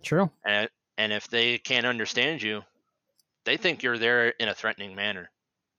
[0.02, 0.30] True.
[0.44, 2.62] And and if they can't understand you,
[3.44, 5.30] they think you're there in a threatening manner.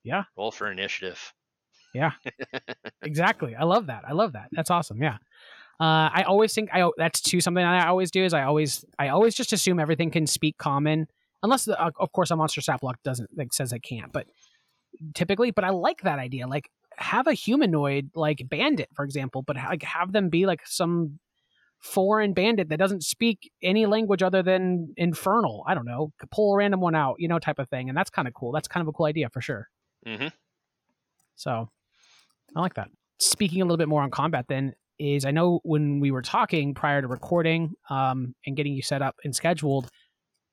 [0.03, 0.23] Yeah.
[0.35, 1.33] Roll for initiative.
[1.93, 2.11] Yeah.
[3.01, 5.17] exactly i love that i love that that's awesome yeah
[5.79, 9.09] uh, i always think i that's too something i always do is i always i
[9.09, 11.07] always just assume everything can speak common
[11.43, 14.27] unless the, uh, of course a monster stat block doesn't like says it can't but
[15.13, 16.69] typically but i like that idea like
[17.01, 21.19] have a humanoid like bandit for example but like have them be like some
[21.79, 26.57] foreign bandit that doesn't speak any language other than infernal i don't know pull a
[26.57, 28.81] random one out you know type of thing and that's kind of cool that's kind
[28.81, 29.67] of a cool idea for sure
[30.05, 30.27] hmm
[31.35, 31.69] so
[32.55, 32.89] I like that.
[33.19, 36.75] Speaking a little bit more on combat, then is I know when we were talking
[36.75, 39.89] prior to recording um, and getting you set up and scheduled,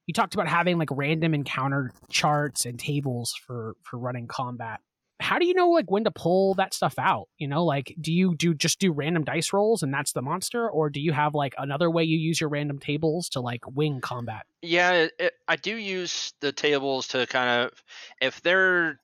[0.07, 4.81] you talked about having like random encounter charts and tables for for running combat.
[5.29, 7.29] How do you know like when to pull that stuff out?
[7.37, 10.71] You know, like do you do just do random dice rolls and that's the monster,
[10.71, 14.01] or do you have like another way you use your random tables to like wing
[14.01, 14.47] combat?
[14.63, 17.85] Yeah, it, I do use the tables to kind of
[18.23, 19.01] if they're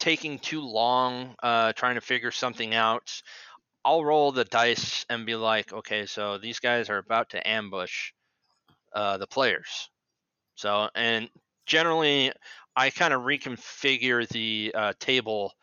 [0.00, 3.22] taking too long uh, trying to figure something out,
[3.84, 8.10] I'll roll the dice and be like, okay, so these guys are about to ambush
[8.92, 9.88] uh, the players.
[10.56, 11.28] So, and
[11.70, 12.32] generally,
[12.76, 15.54] I kind of reconfigure the uh, table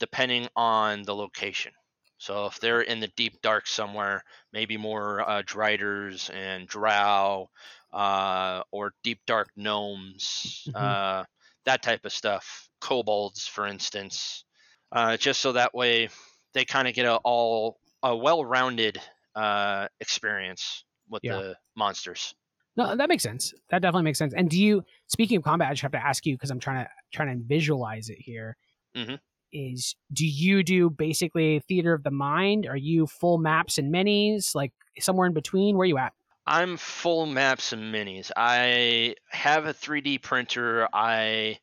[0.00, 1.72] depending on the location.
[2.18, 7.50] So, if they're in the deep dark somewhere, maybe more uh, driders and drow,
[7.92, 10.96] uh, or deep dark gnomes, Mhm.
[10.96, 11.24] uh,
[11.66, 12.70] that type of stuff.
[12.80, 14.44] Kobolds, for instance,
[14.92, 16.08] uh, just so that way
[16.54, 18.98] they kind of get a all a well-rounded
[19.34, 21.42] uh, experience with Yeah.
[21.46, 22.34] the monsters.
[22.76, 23.54] No, that makes sense.
[23.70, 24.34] That definitely makes sense.
[24.34, 26.84] And do you, speaking of combat, I just have to ask you because I'm trying
[26.84, 28.56] to trying to visualize it here.
[28.94, 29.18] Mhm.
[29.52, 32.66] Is do you do basically theater of the mind?
[32.66, 35.76] Are you full maps and minis, like somewhere in between?
[35.76, 36.12] Where are you at?
[36.46, 38.30] I'm full maps and minis.
[38.36, 40.88] I have a 3D printer.
[40.92, 41.58] I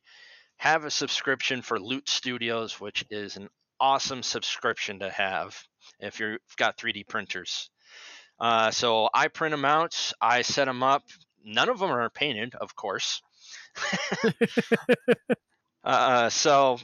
[0.57, 3.49] have a subscription for Loot Studios, which is an
[3.79, 5.61] awesome subscription to have
[5.99, 7.69] if you've got 3D printers.
[8.43, 10.13] Uh, so I print them out.
[10.21, 11.03] I set them up.
[11.45, 13.23] None of them are painted, of course.
[15.85, 16.79] uh, so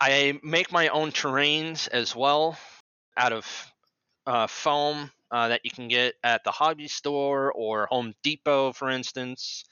[0.00, 2.58] I make my own terrains as well
[3.16, 3.46] out of
[4.26, 8.90] uh, foam uh, that you can get at the hobby store or Home Depot, for
[8.90, 9.64] instance.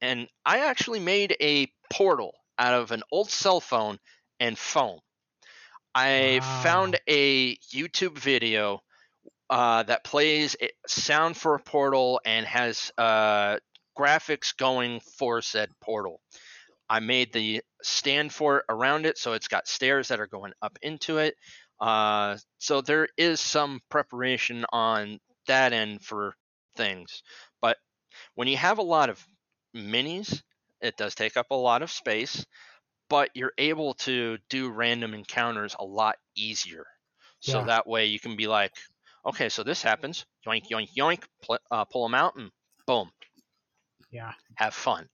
[0.00, 3.98] And I actually made a portal out of an old cell phone
[4.40, 5.00] and foam.
[5.94, 6.42] I Wow.
[6.42, 8.82] found a YouTube video
[9.50, 10.56] uh, that plays
[10.86, 13.58] sound for a portal and has uh,
[13.98, 16.20] graphics going for said portal.
[16.88, 20.52] I made the stand for it around it, so it's got stairs that are going
[20.62, 21.36] up into it.
[21.80, 26.36] Uh, so there is some preparation on that end for
[26.76, 27.22] things.
[27.60, 27.78] But
[28.34, 29.26] when you have a lot of
[29.76, 30.42] minis,
[30.80, 32.46] it does take up a lot of space,
[33.08, 36.86] but you're able to do random encounters a lot easier.
[37.40, 37.64] So Yeah.
[37.64, 38.72] that way you can be like,
[39.26, 42.50] okay, so this happens, yoink, yoink, yoink, pl- uh, pull them out, and
[42.86, 43.10] boom,
[44.10, 44.32] Yeah.
[44.56, 45.08] have fun.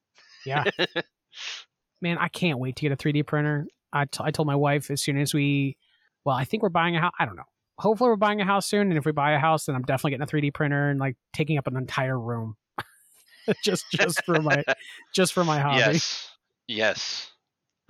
[0.47, 0.65] Yeah.
[2.03, 3.67] Man, I can't wait to get a 3D printer.
[3.93, 5.77] I, t- I told my wife as soon as we,
[6.25, 7.13] well, I think we're buying a house.
[7.19, 7.43] I don't know.
[7.79, 8.89] Hopefully, we're buying a house soon.
[8.91, 11.17] And if we buy a house, then I'm definitely getting a 3D printer and like
[11.33, 12.57] taking up an entire room,
[13.65, 14.63] just just for my
[15.15, 15.79] just for my hobby.
[15.79, 16.29] Yes,
[16.69, 17.32] yes.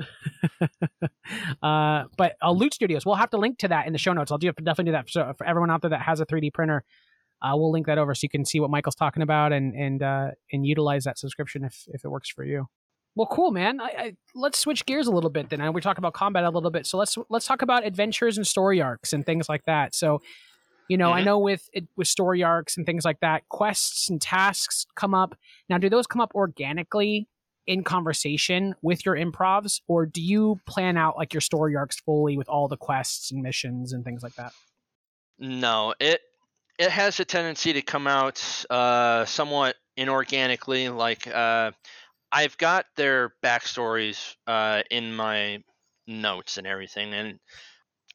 [1.63, 4.31] uh, but uh, Loot Studios, we'll have to link to that in the show notes.
[4.33, 5.11] I'll do definitely do that.
[5.11, 6.85] So for everyone out there that has a 3D printer,
[7.43, 10.03] uh, we'll link that over so you can see what Michael's talking about and and
[10.03, 12.67] uh, and utilize that subscription if if it works for you.
[13.15, 13.79] Well, cool, man.
[13.81, 15.61] I, I, let's switch gears a little bit then.
[15.61, 18.39] I know we talked about combat a little bit, so let's let's talk about adventures
[18.39, 19.95] and story arcs and things like that.
[19.95, 20.23] So,
[20.89, 21.25] you know, I Mhm.
[21.27, 25.37] know with it, with story arcs and things like that, quests and tasks come up.
[25.69, 27.29] Now, do those come up organically
[27.67, 32.37] in conversation with your improvs, or do you plan out like your story arcs fully
[32.37, 34.53] with all the quests and missions and things like that?
[35.39, 36.21] No, it
[36.79, 40.95] it has a tendency to come out uh, somewhat inorganically.
[40.95, 41.73] Like uh,
[42.31, 45.63] I've got their backstories uh, in my
[46.07, 47.39] notes and everything, and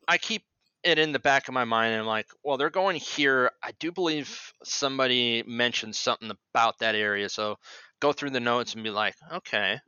[0.07, 0.43] I keep
[0.83, 1.93] it in the back of my mind.
[1.93, 3.51] And I'm like, well, they're going here.
[3.63, 7.57] I do believe somebody mentioned something about that area, so
[7.99, 9.79] go through the notes and be like, okay.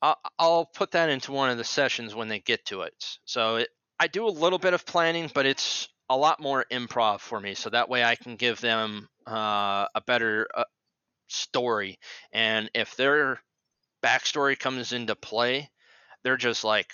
[0.00, 2.94] I'll, I'll put that into one of the sessions when they get to it.
[3.24, 3.68] So it,
[4.00, 7.54] I do a little bit of planning, but it's a lot more improv for me.
[7.54, 10.64] So that way I can give them uh, a better uh,
[11.28, 11.98] story.
[12.32, 13.40] And if their
[14.02, 15.70] backstory comes into play,
[16.24, 16.90] they're just like,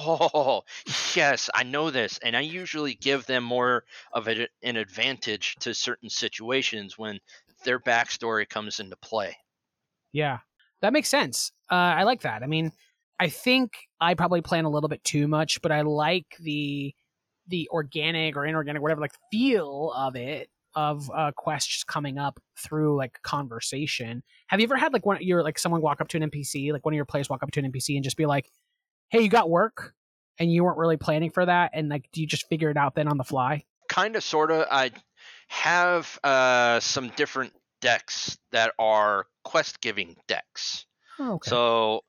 [0.00, 0.62] oh,
[1.14, 2.18] yes, I know this.
[2.22, 7.20] And I usually give them more of an advantage to certain situations when
[7.64, 9.36] their backstory comes into play.
[10.12, 10.38] Yeah,
[10.82, 11.52] that makes sense.
[11.70, 12.42] Uh, I like that.
[12.42, 12.72] I mean,
[13.18, 16.94] I think I probably plan a little bit too much, but I like the
[17.48, 22.96] the organic or inorganic, whatever, like feel of it of uh, quests coming up through
[22.96, 24.22] like conversation.
[24.48, 26.84] Have you ever had like one you're like someone walk up to an NPC, like
[26.84, 28.50] one of your players walk up to an NPC and just be like,
[29.08, 29.94] "Hey, you got work?"
[30.38, 32.94] and you weren't really planning for that, and like, do you just figure it out
[32.94, 33.64] then on the fly?
[33.88, 34.90] kind of sort of i
[35.48, 40.86] have uh, some different decks that are quest giving decks.
[41.18, 41.48] Oh, okay.
[41.48, 42.00] so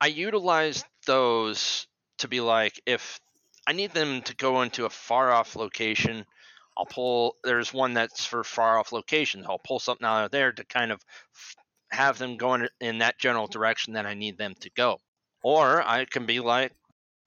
[0.00, 1.86] i utilize those
[2.18, 3.18] to be like if
[3.66, 6.26] i need them to go into a far off location
[6.76, 9.46] i'll pull there's one that's for far off locations.
[9.48, 11.00] I'll pull something out of there to kind of
[11.90, 14.98] have them going in that general direction that i need them to go.
[15.42, 16.72] Or i can be like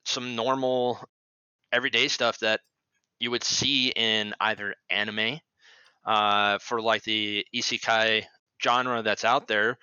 [0.04, 1.00] some normal
[1.72, 2.60] everyday stuff that
[3.20, 5.40] you would see in either anime
[6.06, 8.26] uh, for like the isekai
[8.62, 9.78] genre that's out there.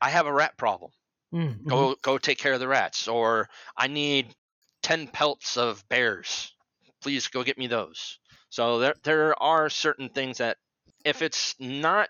[0.00, 0.92] I have a rat problem.
[1.32, 1.68] Mm, mhm.
[1.68, 3.08] Go go take care of the rats.
[3.08, 4.34] Or I need
[4.82, 6.54] ten pelts of bears.
[7.00, 8.18] Please go get me those.
[8.50, 10.56] So there there are certain things that
[11.04, 12.08] if it's not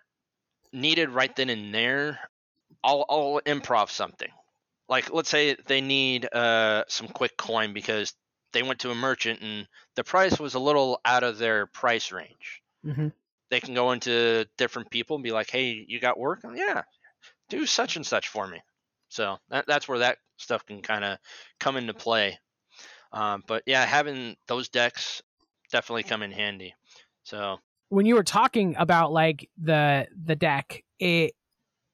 [0.73, 2.21] needed right then and there,
[2.83, 4.31] I'll I'll improv something.
[4.89, 8.15] Like let's say they need uh, some quick coin because
[8.53, 12.13] they went to a merchant and the price was a little out of their price
[12.13, 12.63] range.
[12.85, 13.13] Mhm.
[13.51, 16.41] They can go into different people and be like, "Hey, you got work?
[16.55, 16.83] Yeah,
[17.49, 18.61] do such and such for me."
[19.09, 21.19] So that, that's where that stuff can kind of
[21.59, 22.39] come into play.
[23.13, 25.23] Um, but yeah, having those decks
[25.73, 26.75] definitely come in handy.
[27.25, 27.59] So
[27.89, 31.33] when you were talking about like the the deck, it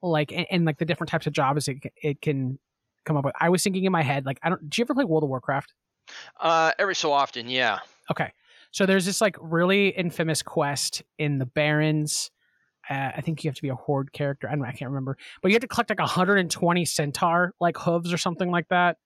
[0.03, 2.59] like and, and like the different types of jobs it it can
[3.05, 3.35] come up with.
[3.41, 4.69] I was thinking in my head like I don't.
[4.69, 5.73] Do you ever play World of Warcraft?
[6.41, 7.79] uh, every so often, yeah,
[8.11, 8.31] Okay,
[8.75, 12.33] so there's this like really infamous quest in the Barrens.
[12.91, 14.49] Uh, I think you have to be a horde character.
[14.49, 14.65] I don't.
[14.65, 18.51] I can't remember, but you have to collect like 120 centaur like hooves or something
[18.51, 18.97] like that.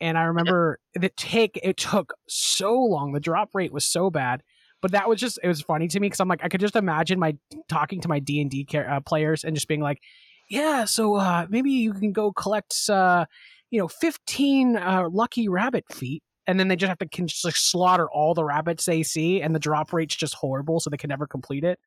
[0.00, 3.12] And I remember the take it took so long.
[3.12, 4.42] The drop rate was so bad,
[4.82, 6.74] but that was just it was funny to me because I'm like I could just
[6.74, 7.36] imagine my
[7.68, 10.02] talking to my D and D uh, players and just being like,
[10.50, 13.26] yeah, so uh, maybe you can go collect uh,
[13.70, 17.44] you know 15 uh, lucky rabbit feet and then they just have to can just
[17.44, 20.96] like slaughter all the rabbits they see, and the drop rate's just horrible, so they
[20.96, 21.78] can never complete it,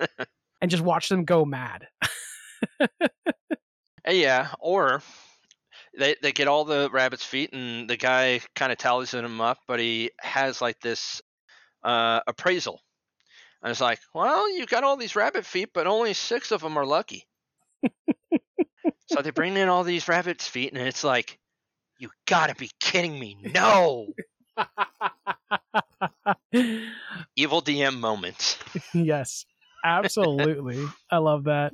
[0.60, 1.86] and just watch them go mad.
[4.08, 5.02] Uh, yeah, or
[5.98, 9.58] they they get all the rabbit's feet, and the guy kind of tallies them up,
[9.66, 11.20] but he has like this
[11.84, 12.80] uh, appraisal,
[13.62, 16.76] and it's like, well, you got all these rabbit feet, but only six of them
[16.78, 17.26] are lucky.
[19.06, 21.38] so they bring in all these rabbit's feet, and it's like,
[21.98, 23.36] you gotta be kidding me!
[23.54, 24.06] No,
[27.36, 28.58] evil DM moments.
[28.94, 29.44] yes.
[29.84, 30.84] Absolutely.
[31.10, 31.72] I love that.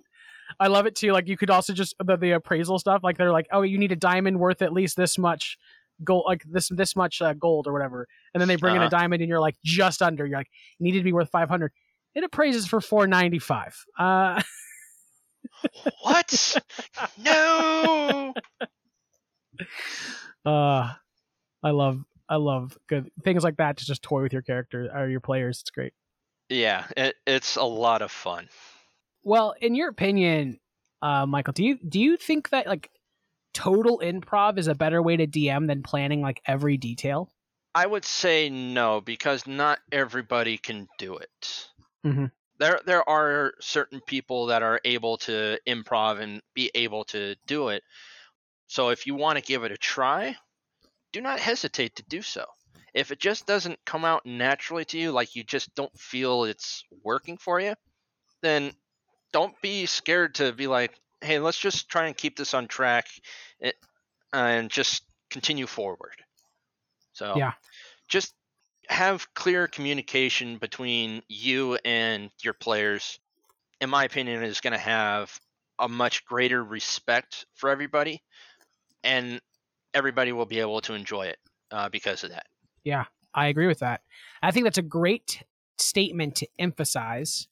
[0.61, 1.13] I love it too.
[1.13, 3.01] Like you could also just the, the appraisal stuff.
[3.03, 5.57] Like they're like, oh, you need a diamond worth at least this much
[6.05, 8.07] gold, like this this much uh, gold or whatever.
[8.35, 8.89] And then they bring in Uh-huh.
[8.89, 10.27] a diamond, and you're like just under.
[10.27, 11.73] You're like, you needed to be worth five hundred.
[12.15, 13.75] It appraises for four ninety five.
[13.99, 14.43] Uh,
[16.03, 16.57] what?
[17.19, 18.35] No.
[20.47, 20.93] Uh,
[21.63, 25.09] I love I love good things like that to just toy with your character or
[25.09, 25.61] your players.
[25.61, 25.93] It's great.
[26.49, 28.49] Yeah, it, it's a lot of fun.
[29.23, 30.61] Well, in your opinion,
[31.03, 32.91] uh, Michael, do you do you think that like
[33.53, 37.31] total improv is a better way to DM than planning like every detail?
[37.75, 41.69] I would say no because not everybody can do it.
[42.05, 42.31] Mhm.
[42.59, 47.69] There, there are certain people that are able to improv and be able to do
[47.69, 47.83] it.
[48.67, 50.37] So if you want to give it a try,
[51.13, 52.47] do not hesitate to do so.
[52.95, 56.85] If it just doesn't come out naturally to you, like you just don't feel it's
[57.03, 57.75] working for you,
[58.43, 58.75] then
[59.33, 63.09] don't be scared to be like, "Hey, let's just try and keep this on track,
[63.63, 63.73] eh,
[64.33, 66.25] and just continue forward."
[67.13, 67.55] So Yeah.
[68.09, 68.35] just
[68.89, 73.21] have clear communication between you and your players.
[73.81, 75.39] In my opinion, is going to have
[75.79, 78.25] a much greater respect for everybody,
[79.05, 79.41] and
[79.93, 81.39] everybody will be able to enjoy it
[81.71, 82.47] uh, because of that.
[82.83, 84.01] Yeah, I agree with that.
[84.43, 85.43] I think that's a great
[85.79, 87.47] statement to emphasize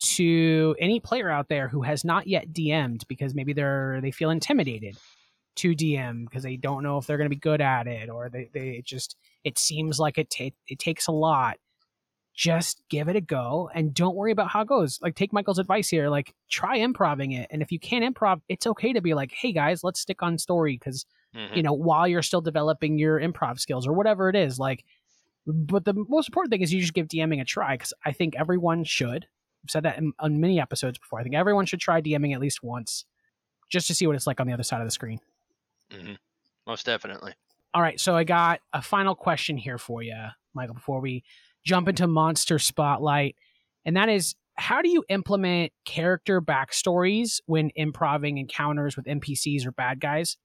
[0.00, 4.30] to any player out there who has not yet DM'd because maybe they're they feel
[4.30, 4.96] intimidated
[5.56, 8.28] to DM because they don't know if they're going to be good at it or
[8.28, 11.56] they they just it seems like it ta- it takes a lot.
[12.34, 14.98] Just give it a go and don't worry about how it goes.
[15.00, 17.46] Like take Michael's advice here, like try improving it.
[17.50, 20.36] And if you can't improv, it's okay to be like, "Hey guys, let's stick on
[20.38, 21.56] story because Mhm.
[21.56, 24.58] you know, while you're still developing your improv skills or whatever it is.
[24.58, 24.84] Like,
[25.46, 28.34] but the most important thing is you just give DMing a try because I think
[28.36, 29.26] everyone should.
[29.64, 31.18] I've said that in, on many episodes before.
[31.20, 33.04] I think everyone should try DMing at least once
[33.68, 35.20] just to see what it's like on the other side of the screen.
[35.90, 36.18] Mhm.
[36.66, 37.34] Most definitely.
[37.74, 40.16] All right, so I got a final question here for you,
[40.54, 41.24] Michael, before we
[41.64, 43.36] jump into Monster Spotlight.
[43.84, 49.72] And that is how do you implement character backstories when improving encounters with NPCs or
[49.72, 50.36] bad guys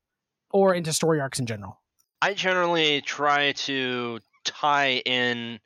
[0.51, 1.79] or into story arcs in general?
[2.21, 5.59] I generally try to tie in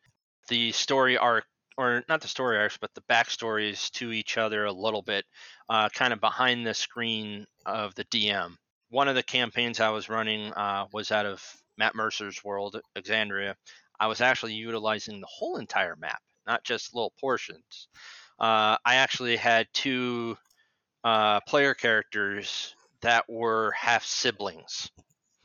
[0.50, 1.46] the story arc,
[1.78, 5.26] or not the story arcs, but the backstories to each other a little bit,
[5.70, 8.56] uh, kind of behind the screen of the DM.
[8.90, 11.42] One of the campaigns I was running uh, was out of
[11.78, 13.56] Matt Mercer's world, Exandria,
[14.00, 17.88] I was actually utilizing the whole entire map, not just little portions.
[18.40, 20.38] Uh, I actually had two
[21.04, 24.92] uh, player characters that were half siblings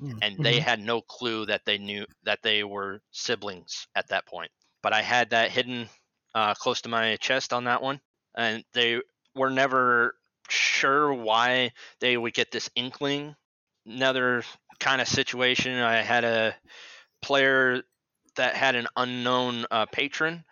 [0.01, 0.65] Mm, and they mhm.
[0.65, 4.51] had no clue that they knew that they were siblings at that point.
[4.83, 5.89] But I had that hidden
[6.35, 8.01] uh, close to my chest on that one,
[8.37, 9.01] and they
[9.35, 10.15] were never
[10.49, 13.37] sure why they would get this inkling.
[13.87, 14.43] Another
[14.81, 16.57] kind of situation, I had a
[17.23, 17.83] player
[18.37, 20.45] that had an unknown uh, patron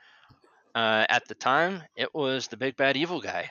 [0.75, 1.83] uh, at the time.
[1.97, 3.51] It was the big bad evil guy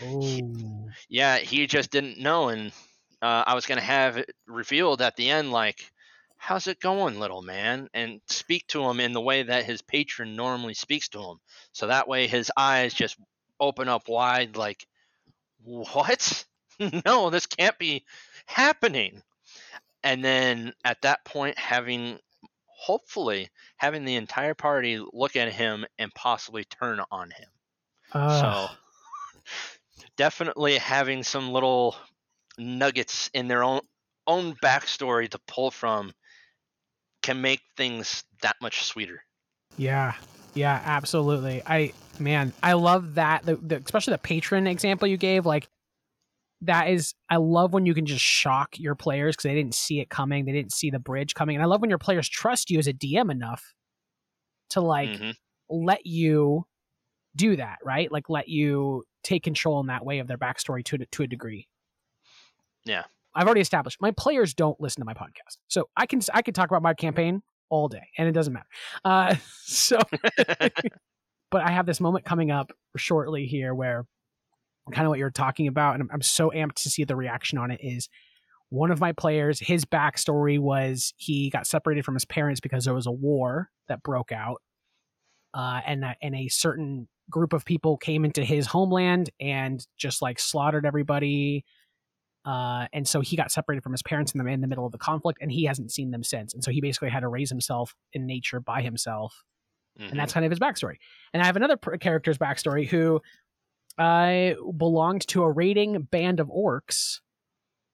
[0.00, 0.94] Oh.
[1.08, 2.72] yeah, he just didn't know, and
[3.22, 5.90] uh, I was gonna have it revealed at the end, like,
[6.36, 10.36] "How's it going, little man?" and speak to him in the way that his patron
[10.36, 11.38] normally speaks to him,
[11.72, 13.16] so that way his eyes just
[13.60, 14.86] open up wide, like,
[15.64, 16.44] "What?
[17.06, 18.04] no, this can't be
[18.46, 19.22] happening."
[20.04, 22.18] And then at that point, having
[22.66, 27.48] hopefully having the entire party look at him and possibly turn on him.
[28.12, 28.68] Ugh.
[28.68, 28.74] So
[30.16, 31.96] definitely having some little
[32.58, 33.80] nuggets in their own
[34.26, 36.12] own backstory to pull from
[37.22, 39.22] can make things that much sweeter.
[39.76, 40.14] Yeah,
[40.54, 41.62] yeah, absolutely.
[41.66, 43.44] I man, I love that.
[43.44, 45.68] The, the especially the patron example you gave, like
[46.66, 47.14] that is.
[47.30, 50.44] I love when you can just shock your players because they didn't see it coming,
[50.44, 52.86] they didn't see the bridge coming, and I love when your players trust you as
[52.86, 53.74] a DM enough
[54.70, 55.34] to like Mhm.
[55.68, 56.66] let you
[57.36, 58.10] do that, right?
[58.12, 61.68] Like let you take control in that way of their backstory to to a degree.
[62.84, 63.04] Yeah.
[63.34, 66.54] I've already established my players don't listen to my podcast, so I can I can
[66.54, 68.68] talk about my campaign all day, and it doesn't matter.
[69.04, 69.34] Uh,
[69.64, 69.98] so,
[71.50, 74.06] but I have this moment coming up shortly here where
[74.92, 77.58] kind of what you're talking about, and I'm, I'm so amped to see the reaction
[77.58, 77.80] on it.
[77.82, 78.08] Is
[78.70, 82.94] one of my players, his backstory was he got separated from his parents because there
[82.94, 84.60] was a war that broke out,
[85.54, 90.20] uh, and that, and a certain group of people came into his homeland and just
[90.20, 91.64] like slaughtered everybody.
[92.44, 94.92] Uh, and so he got separated from his parents in the in the middle of
[94.92, 96.52] the conflict, and he hasn't seen them since.
[96.52, 99.44] And so he basically had to raise himself in nature by himself,
[99.98, 100.10] Mhm.
[100.10, 100.96] and that's kind of his backstory.
[101.32, 103.22] And I have another pr- character's backstory who
[103.98, 107.20] I belonged to a raiding band of orcs.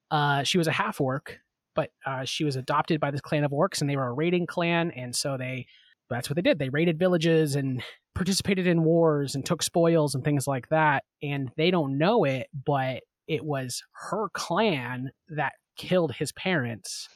[0.09, 1.39] Uh, she was a half orc,
[1.75, 4.45] but uh, she was adopted by this clan of orcs, and they were a raiding
[4.47, 5.67] clan, and so they
[6.09, 6.59] that's what they did.
[6.59, 7.81] They raided villages and
[8.13, 11.05] participated in wars and took spoils and things like that.
[11.23, 17.07] And they don't know it, but it was her clan that killed his parents.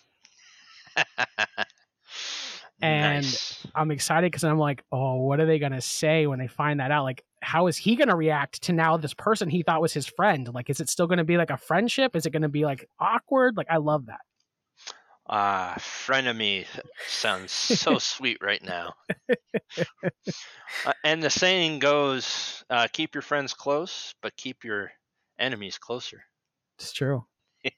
[2.82, 3.66] and nice.
[3.74, 6.92] I'm excited because I'm like, oh, what are they gonna say when they find that
[6.92, 7.04] out?
[7.04, 10.50] Like, how is he gonna react to now this person he thought was his friend?
[10.54, 12.16] Like, is it still gonna be like a friendship?
[12.16, 13.58] Is it gonna be like awkward?
[13.58, 14.22] Like, I love that.
[15.28, 16.68] Ah, frenemy
[17.08, 18.94] sounds so sweet right now.
[20.86, 24.92] Uh, and the saying goes, uh, "Keep your friends close, but keep your
[25.40, 26.24] enemies closer."
[26.78, 27.26] It's true.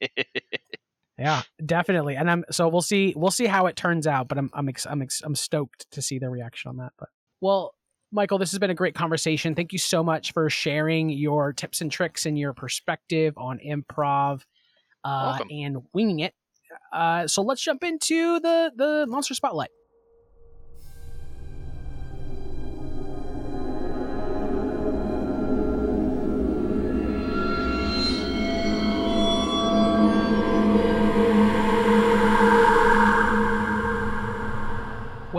[1.18, 2.16] Yeah, definitely.
[2.16, 4.86] And I'm so we'll see we'll see how it turns out, but I'm I'm ex,
[4.86, 6.94] I'm, ex, I'm stoked to see their reaction on that.
[6.98, 7.10] But
[7.42, 7.74] well,
[8.12, 9.56] Michael, this has been a great conversation.
[9.56, 14.42] Thank you so much for sharing your tips and tricks and your perspective on improv
[15.04, 16.34] uh, and winging it.
[16.94, 19.70] Uh, so let's jump into the the monster spotlight.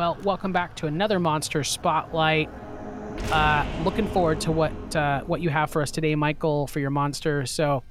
[0.09, 2.49] Well, welcome back to another monster spotlight.
[3.31, 6.89] Uh, looking forward to what uh, what you have for us today, Michael, for your
[6.89, 7.45] monster.
[7.45, 7.83] So,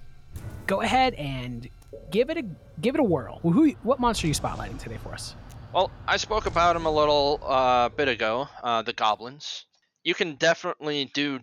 [0.66, 1.70] go ahead and
[2.10, 2.44] give it a
[2.82, 3.38] give it a whirl.
[3.44, 5.36] Who, what monster are you spotlighting today for us?
[5.74, 8.50] Well, I spoke about them a little uh, bit ago.
[8.64, 9.66] Uh, the goblins.
[10.04, 11.40] You can definitely do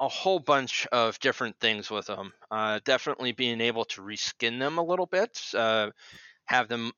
[0.00, 2.32] a whole bunch of different things with them.
[2.50, 5.90] Uh, definitely being able to reskin them a little bit, uh,
[6.46, 6.92] have them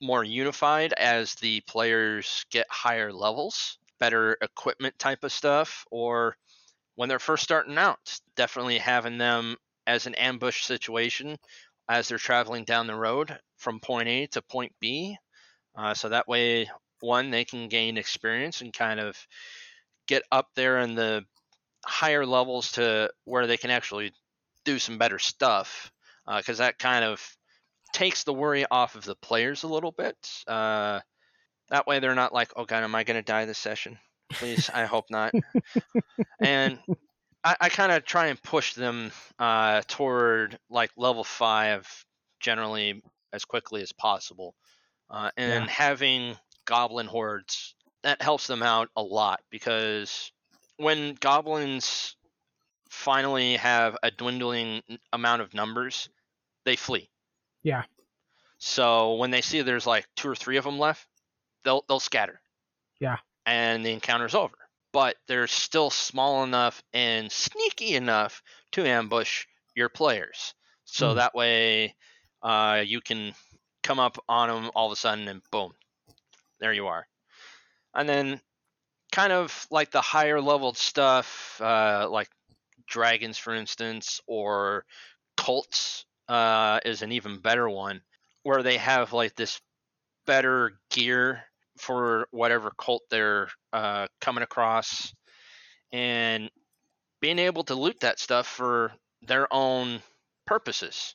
[0.00, 6.36] more unified as the players get higher levels, better equipment type of stuff, or
[6.96, 9.56] when they're first starting out, definitely having them
[9.86, 11.36] as an ambush situation
[11.88, 15.16] as they're traveling down the road from point A to point B.
[15.76, 16.70] Uh, so that way,
[17.00, 19.16] one, they can gain experience and kind of
[20.06, 21.24] get up there in the
[21.84, 24.12] higher levels to where they can actually
[24.64, 25.90] do some better stuff.
[26.26, 27.36] Because that kind of
[27.92, 30.16] takes the worry off of the players a little bit.
[30.46, 31.00] Uh,
[31.70, 33.98] that way, they're not like, oh God, am I going to die this session?
[34.32, 35.34] Please, I hope not.
[36.40, 36.78] And
[37.44, 41.86] I, I kind of try and push them uh, toward like level five
[42.40, 44.54] generally as quickly as possible.
[45.10, 45.66] Uh, and Yeah.
[45.68, 46.36] having
[46.66, 50.32] goblin hordes that helps them out a lot because
[50.76, 52.16] when goblins
[52.90, 54.82] finally have a dwindling
[55.12, 56.08] amount of numbers,
[56.64, 57.10] they flee.
[57.62, 57.84] Yeah.
[58.58, 61.08] So when they see there's like two or three of them left,
[61.64, 62.40] they'll they'll scatter.
[63.00, 63.18] Yeah.
[63.46, 64.56] And the encounter's over.
[64.92, 68.42] But they're still small enough and sneaky enough
[68.72, 70.54] to ambush your players.
[70.84, 71.14] So Hmm.
[71.14, 71.96] that way,
[72.42, 73.34] uh, you can
[73.82, 75.72] come up on them all of a sudden and boom,
[76.60, 77.06] there you are.
[77.94, 78.40] And then,
[79.12, 82.30] kind of like the higher leveled stuff, uh, like
[82.86, 84.86] dragons, for instance, or
[85.36, 88.02] cults, uh, is an even better one,
[88.44, 89.60] where they have like this
[90.26, 91.44] better gear
[91.78, 95.14] for whatever cult they're uh, coming across,
[95.92, 96.50] and
[97.20, 100.02] being able to loot that stuff for their own
[100.46, 101.14] purposes.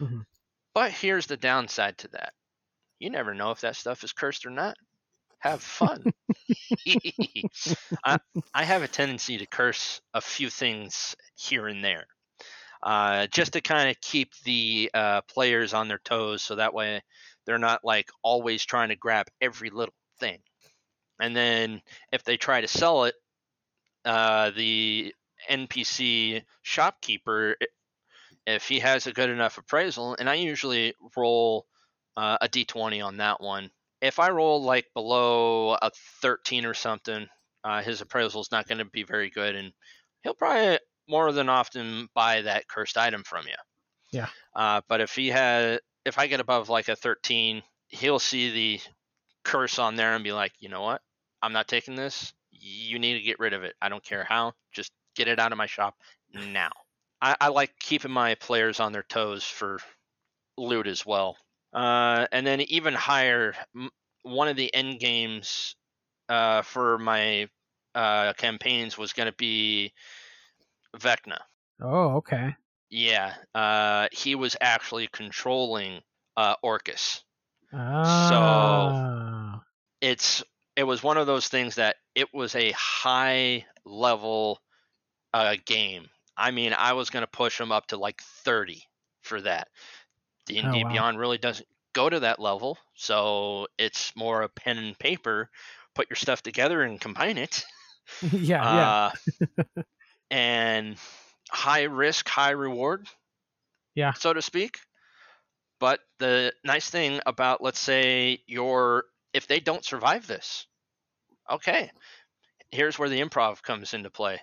[0.00, 0.22] Mhm.
[0.74, 2.34] But here's the downside to that:
[2.98, 4.76] you never know if that stuff is cursed or not.
[5.38, 6.10] Have fun.
[8.04, 8.18] I,
[8.54, 12.06] I have a tendency to curse a few things here and there,
[12.82, 17.02] uh, just to kind of keep the uh, players on their toes, so that way
[17.46, 20.38] they're not like always trying to grab every little thing.
[21.20, 21.80] And then
[22.12, 23.14] if they try to sell it,
[24.04, 25.14] uh, the
[25.50, 27.56] NPC shopkeeper,
[28.46, 31.66] if he has a good enough appraisal, and I usually roll
[32.16, 33.70] uh, a d20 on that one.
[34.00, 35.90] If I roll like below a
[36.22, 37.26] 13 or something,
[37.64, 39.72] uh, his appraisal is not going to be very good, and
[40.22, 40.78] he'll probably
[41.08, 43.54] more than often buy that cursed item from you.
[44.12, 44.28] Yeah.
[44.54, 48.80] Uh, but if he had, if I get above like a 13, he'll see the
[49.44, 51.02] curse on there and be like, you know what?
[51.42, 52.32] I'm not taking this.
[52.50, 53.74] You need to get rid of it.
[53.80, 54.52] I don't care how.
[54.72, 55.94] Just get it out of my shop
[56.32, 56.70] now.
[57.20, 59.78] I, I like keeping my players on their toes for
[60.56, 61.36] loot as well.
[61.72, 63.54] Uh, and then even higher,
[64.22, 65.76] one of the end games
[66.28, 67.48] uh, for my
[67.94, 69.92] uh, campaigns was going to be
[70.98, 71.38] Vecna.
[71.80, 72.54] Oh, okay.
[72.88, 76.00] Yeah, uh, he was actually controlling
[76.36, 77.24] uh, Orcus.
[77.72, 79.62] Ah.
[80.00, 80.42] It's
[80.76, 84.60] it was one of those things that it was a high level
[85.34, 88.82] uh, game I mean, I was going to push him up to like 30
[89.22, 89.68] for that.
[90.46, 90.92] D and D Oh, wow.
[90.92, 95.50] Beyond really doesn't go to that level, so it's more a pen and paper.
[95.94, 97.64] Put your stuff together and combine it.
[98.32, 99.82] yeah, yeah.
[100.30, 100.96] And
[101.50, 103.06] high risk, high reward.
[103.94, 104.12] Yeah.
[104.12, 104.78] So to speak.
[105.78, 110.66] But the nice thing about, let's say, your if they don't survive this,
[111.50, 111.90] okay,
[112.70, 114.40] here's where the improv comes into play.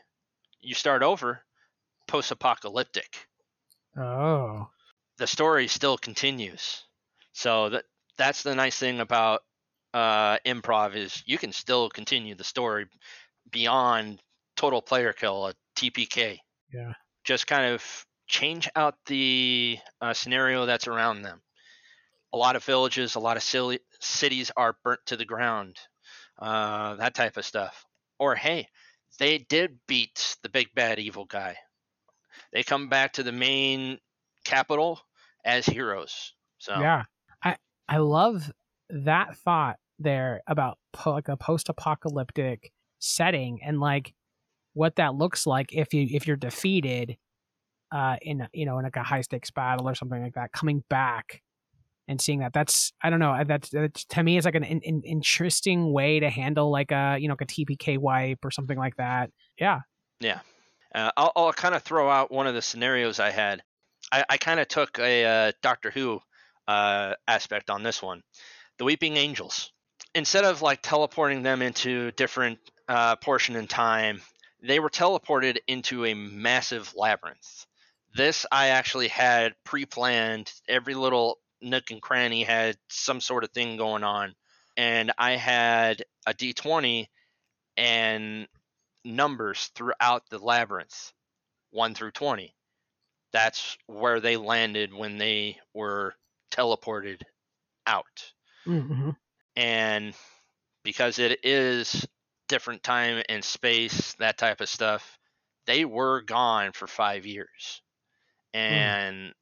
[0.62, 1.44] You start over,
[2.08, 3.28] post apocalyptic.
[3.98, 4.70] Oh.
[5.18, 6.84] The story still continues.
[7.34, 7.86] So that
[8.18, 9.42] that's the nice thing about
[9.94, 12.86] uh, improv is you can still continue the story
[13.52, 14.20] beyond
[14.56, 16.40] total player kill, a TPK.
[16.74, 16.94] Yeah.
[17.24, 21.42] Just kind of change out the uh, scenario that's around them.
[22.34, 25.78] A lot of villages, a lot of silly, cities are burnt to the ground.
[26.40, 27.86] Uh, that type of stuff.
[28.18, 28.68] Or hey,
[29.20, 31.58] they did beat the big bad evil guy.
[32.52, 34.00] They come back to the main
[34.44, 35.00] capital
[35.46, 36.34] as heroes.
[36.58, 37.04] So Yeah.
[37.44, 37.58] I
[37.88, 38.52] I love
[38.90, 44.14] that thought there about po- like a post-apocalyptic setting and like
[44.74, 47.18] what that looks like if you if you're defeated
[47.92, 50.84] uh in you know in like a high stakes battle or something like that coming
[50.90, 51.42] back
[52.08, 55.02] and seeing that that's i don't know that's, that's to me it's like an, an,
[55.06, 58.96] interesting way to handle like a you know like a tpk wipe or something like
[58.98, 59.80] that yeah
[60.94, 63.64] Uh, I'll, I'll kind of throw out one of the scenarios I had.
[64.12, 66.20] I, I kind of took a uh, Doctor Who
[66.68, 68.22] uh, aspect on this one.
[68.78, 69.72] The Weeping Angels.
[70.16, 74.22] Instead of like teleporting them into different uh, portion in time,
[74.64, 77.66] they were teleported into a massive labyrinth.
[78.16, 80.52] This I actually had pre-planned.
[80.68, 84.34] Every little nook and cranny had some sort of thing going on,
[84.78, 87.08] and I had a D20
[87.78, 88.48] and
[89.04, 91.12] numbers throughout the labyrinth
[91.72, 92.56] 1 through 20
[93.34, 96.16] that's where they landed when they were
[96.52, 97.22] teleported
[97.86, 98.32] out
[98.66, 99.10] mm-hmm.
[99.56, 100.14] and
[100.84, 102.08] because it is
[102.48, 105.20] different time and space that type of stuff
[105.66, 107.82] they were gone for 5 years
[108.54, 109.34] and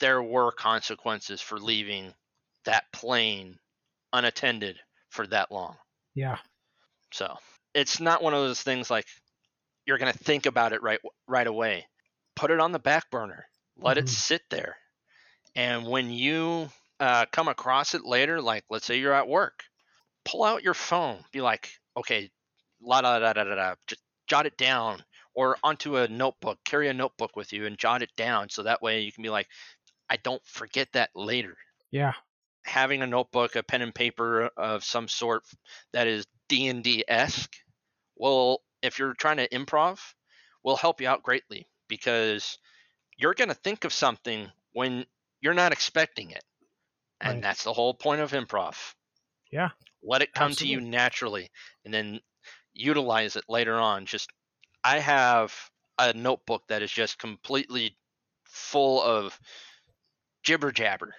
[0.00, 2.14] there were consequences for leaving
[2.64, 3.58] that plane
[4.12, 4.80] unattended
[5.10, 5.76] for that long
[6.14, 6.38] yeah
[7.12, 7.36] so
[7.74, 9.06] it's not one of those things like
[9.86, 11.86] you're gonna think about it right right away.
[12.36, 13.46] Put it on the back burner.
[13.76, 13.98] Let Mhm.
[13.98, 14.76] it sit there.
[15.56, 19.64] And when you uh, come across it later, like let's say you're at work,
[20.24, 21.24] pull out your phone.
[21.32, 22.30] Be like, okay,
[22.80, 23.74] la da da da da da.
[23.86, 25.04] Just jot it down
[25.34, 26.58] or onto a notebook.
[26.64, 29.30] Carry a notebook with you and jot it down so that way you can be
[29.30, 29.48] like,
[30.10, 31.56] I don't forget that later
[31.90, 32.12] yeah
[32.64, 35.44] having a notebook, a pen and paper of some sort
[35.92, 37.56] that is D and D esque,
[38.16, 40.14] will if you're trying to improv,
[40.64, 42.58] will help you out greatly because
[43.18, 45.06] you're going to think of something when
[45.40, 46.44] you're not expecting it,
[47.20, 47.44] and Right.
[47.44, 48.94] that's the whole point of improv.
[49.50, 49.70] Yeah,
[50.02, 51.50] let it come to you naturally,
[51.84, 52.20] and then
[52.78, 54.06] utilize it later on.
[54.06, 54.30] Just
[54.84, 55.54] I have
[55.98, 57.98] a notebook that is just completely
[58.44, 59.38] full of
[60.42, 61.14] jibber jabber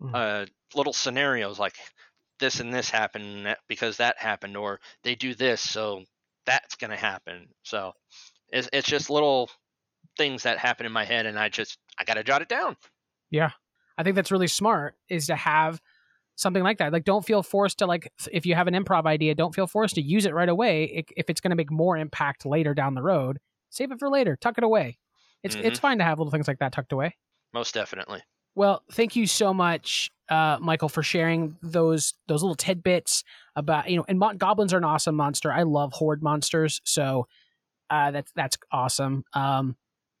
[0.00, 0.14] Mhm.
[0.14, 1.76] uh, little scenarios like
[2.40, 6.04] this and this happened because that happened or they do this so
[6.46, 7.92] that's going to happen so
[8.50, 9.50] it's, it's just little
[10.18, 12.76] things that happen in my head and i just i gotta jot it down
[13.30, 13.50] Yeah,
[13.96, 15.80] I think that's really smart is to have
[16.38, 16.92] something like that.
[16.92, 19.96] Like, don't feel forced to like if you have an improv idea, don't feel forced
[19.96, 21.04] to use it right away.
[21.16, 23.38] If it's going to make more impact later down the road,
[23.70, 24.36] save it for later.
[24.36, 24.98] Tuck it away.
[25.42, 27.16] It's it's fine to have little things like that tucked away.
[27.52, 28.22] most definitely
[28.54, 33.24] Well, thank you so much, uh, Michael, for sharing those those little tidbits
[33.54, 34.04] about you know.
[34.08, 35.52] And mon- goblins are an awesome monster.
[35.52, 37.26] I love horde monsters, so
[37.90, 39.24] uh, that's that's awesome.
[39.32, 39.76] Um,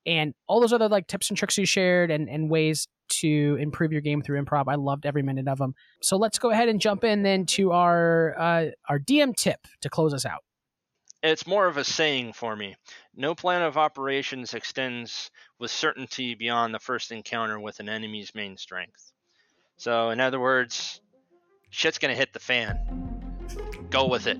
[0.08, 3.92] and all those other like tips and tricks you shared and and ways to improve
[3.92, 4.64] your game through improv.
[4.68, 5.74] I loved every minute of them.
[6.02, 9.88] So let's go ahead and jump in then to our uh, our DM tip to
[9.90, 10.42] close us out.
[11.22, 12.76] it's more of a saying for me
[13.16, 18.56] no plan of operations extends with certainty beyond the first encounter with an enemy's main
[18.56, 19.10] strength
[19.76, 21.00] so in other words
[21.70, 22.78] shit's gonna hit the fan
[23.90, 24.38] go with it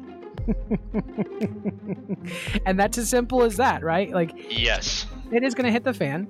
[2.67, 4.11] and that's as simple as that, right?
[4.11, 6.27] Like yes it is going to hit the fan.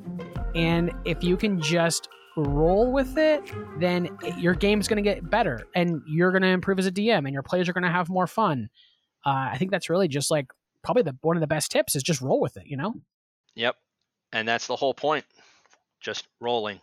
[0.55, 3.43] And if you can just roll with it,
[3.79, 7.19] then your game's going to get better and you're going to improve as a DM
[7.19, 8.69] and your players are going to have more fun.
[9.27, 10.47] Uh, I think that's really just like
[10.83, 12.95] probably the one of the best tips is just roll with it, you know?
[13.55, 13.77] Yep.
[14.33, 15.25] And that's the whole point.
[16.01, 16.81] Just rolling.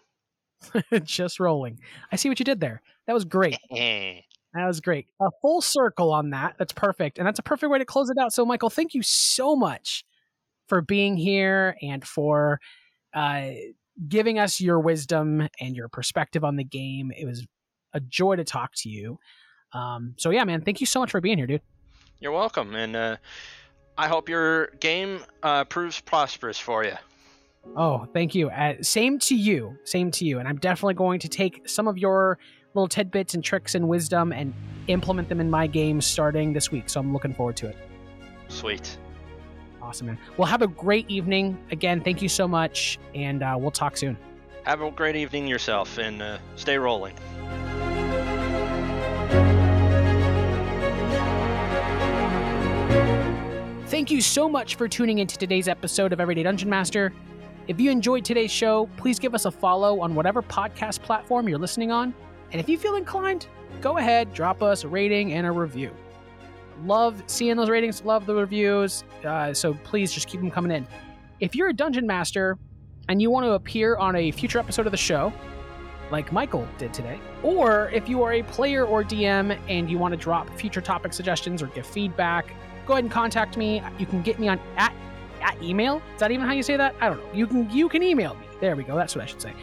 [1.04, 1.80] just rolling.
[2.12, 2.82] I see what you did there.
[3.08, 3.58] That was great.
[4.56, 5.08] That was great.
[5.22, 6.56] A full circle on that.
[6.58, 7.18] That's perfect.
[7.18, 8.32] And that's a perfect way to close it out.
[8.32, 10.06] So, Michael, thank you so much
[10.68, 12.60] for being here and for
[13.14, 13.50] uh,
[14.08, 17.12] giving us your wisdom and your perspective on the game.
[17.16, 17.46] It was
[17.94, 19.20] a joy to talk to you.
[19.74, 21.62] Um, so yeah, man, thank you so much for being here, dude.
[22.20, 23.18] You're welcome, and uh,
[23.98, 26.94] I hope your game uh, proves prosperous for you.
[27.76, 28.50] Oh, thank you.
[28.50, 29.78] Uh, same to you.
[29.84, 30.40] Same to you.
[30.40, 32.38] And I'm definitely going to take some of your
[32.76, 34.54] little tidbits and tricks and wisdom and
[34.88, 36.90] implement them in my game starting this week.
[36.90, 37.78] So I'm looking forward to it.
[38.48, 38.98] Sweet.
[39.82, 40.18] Awesome, man.
[40.38, 41.58] Well, have a great evening.
[41.72, 44.18] Again, thank you so much, and uh, we'll talk soon.
[44.64, 47.16] Have a great evening yourself, and uh, stay rolling.
[53.88, 57.14] Thank you so much for tuning into today's episode of Everyday Dungeon Master.
[57.68, 61.60] If you enjoyed today's show, please give us a follow on whatever podcast platform you're
[61.60, 62.14] listening on.
[62.52, 63.48] And if you feel inclined,
[63.82, 65.92] go ahead, drop us a rating and a review.
[66.84, 69.04] Love seeing those ratings, love the reviews.
[69.24, 70.88] Uh, so please just keep them coming in.
[71.40, 72.58] If you're a dungeon master
[73.10, 75.32] and you want to appear on a future episode of the show,
[76.12, 80.12] like Michael did today, or if you are a player or DM and you want
[80.12, 82.54] to drop future topic suggestions or give feedback,
[82.86, 83.82] go ahead and contact me.
[83.98, 84.94] You can get me on at
[85.42, 86.02] at email.
[86.14, 86.96] Is that even how you say that?
[87.02, 87.34] I don't know.
[87.34, 88.46] You can you can email me.
[88.60, 88.96] There we go.
[88.96, 89.54] That's what I should say.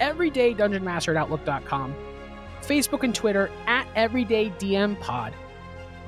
[0.00, 1.94] Everyday Dungeon Master at Outlook.com.
[2.62, 5.34] Facebook and Twitter at Everyday DM Pod.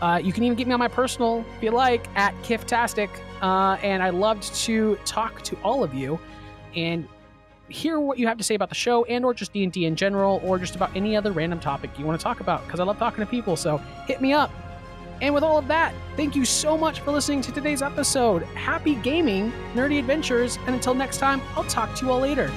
[0.01, 3.09] Uh, you can even get me on my personal, if you like, at Kiftastic.
[3.41, 6.19] Uh, and I loved to talk to all of you
[6.75, 7.09] and
[7.69, 10.41] hear what you have to say about the show and or just D&D in general
[10.45, 12.99] or just about any other random topic you want to talk about because I love
[12.99, 13.57] talking to people.
[13.57, 14.51] So hit me up.
[15.23, 18.43] And with all of that, thank you so much for listening to today's episode.
[18.43, 22.51] Happy gaming, nerdy adventures, and until next time, I'll talk to you all later.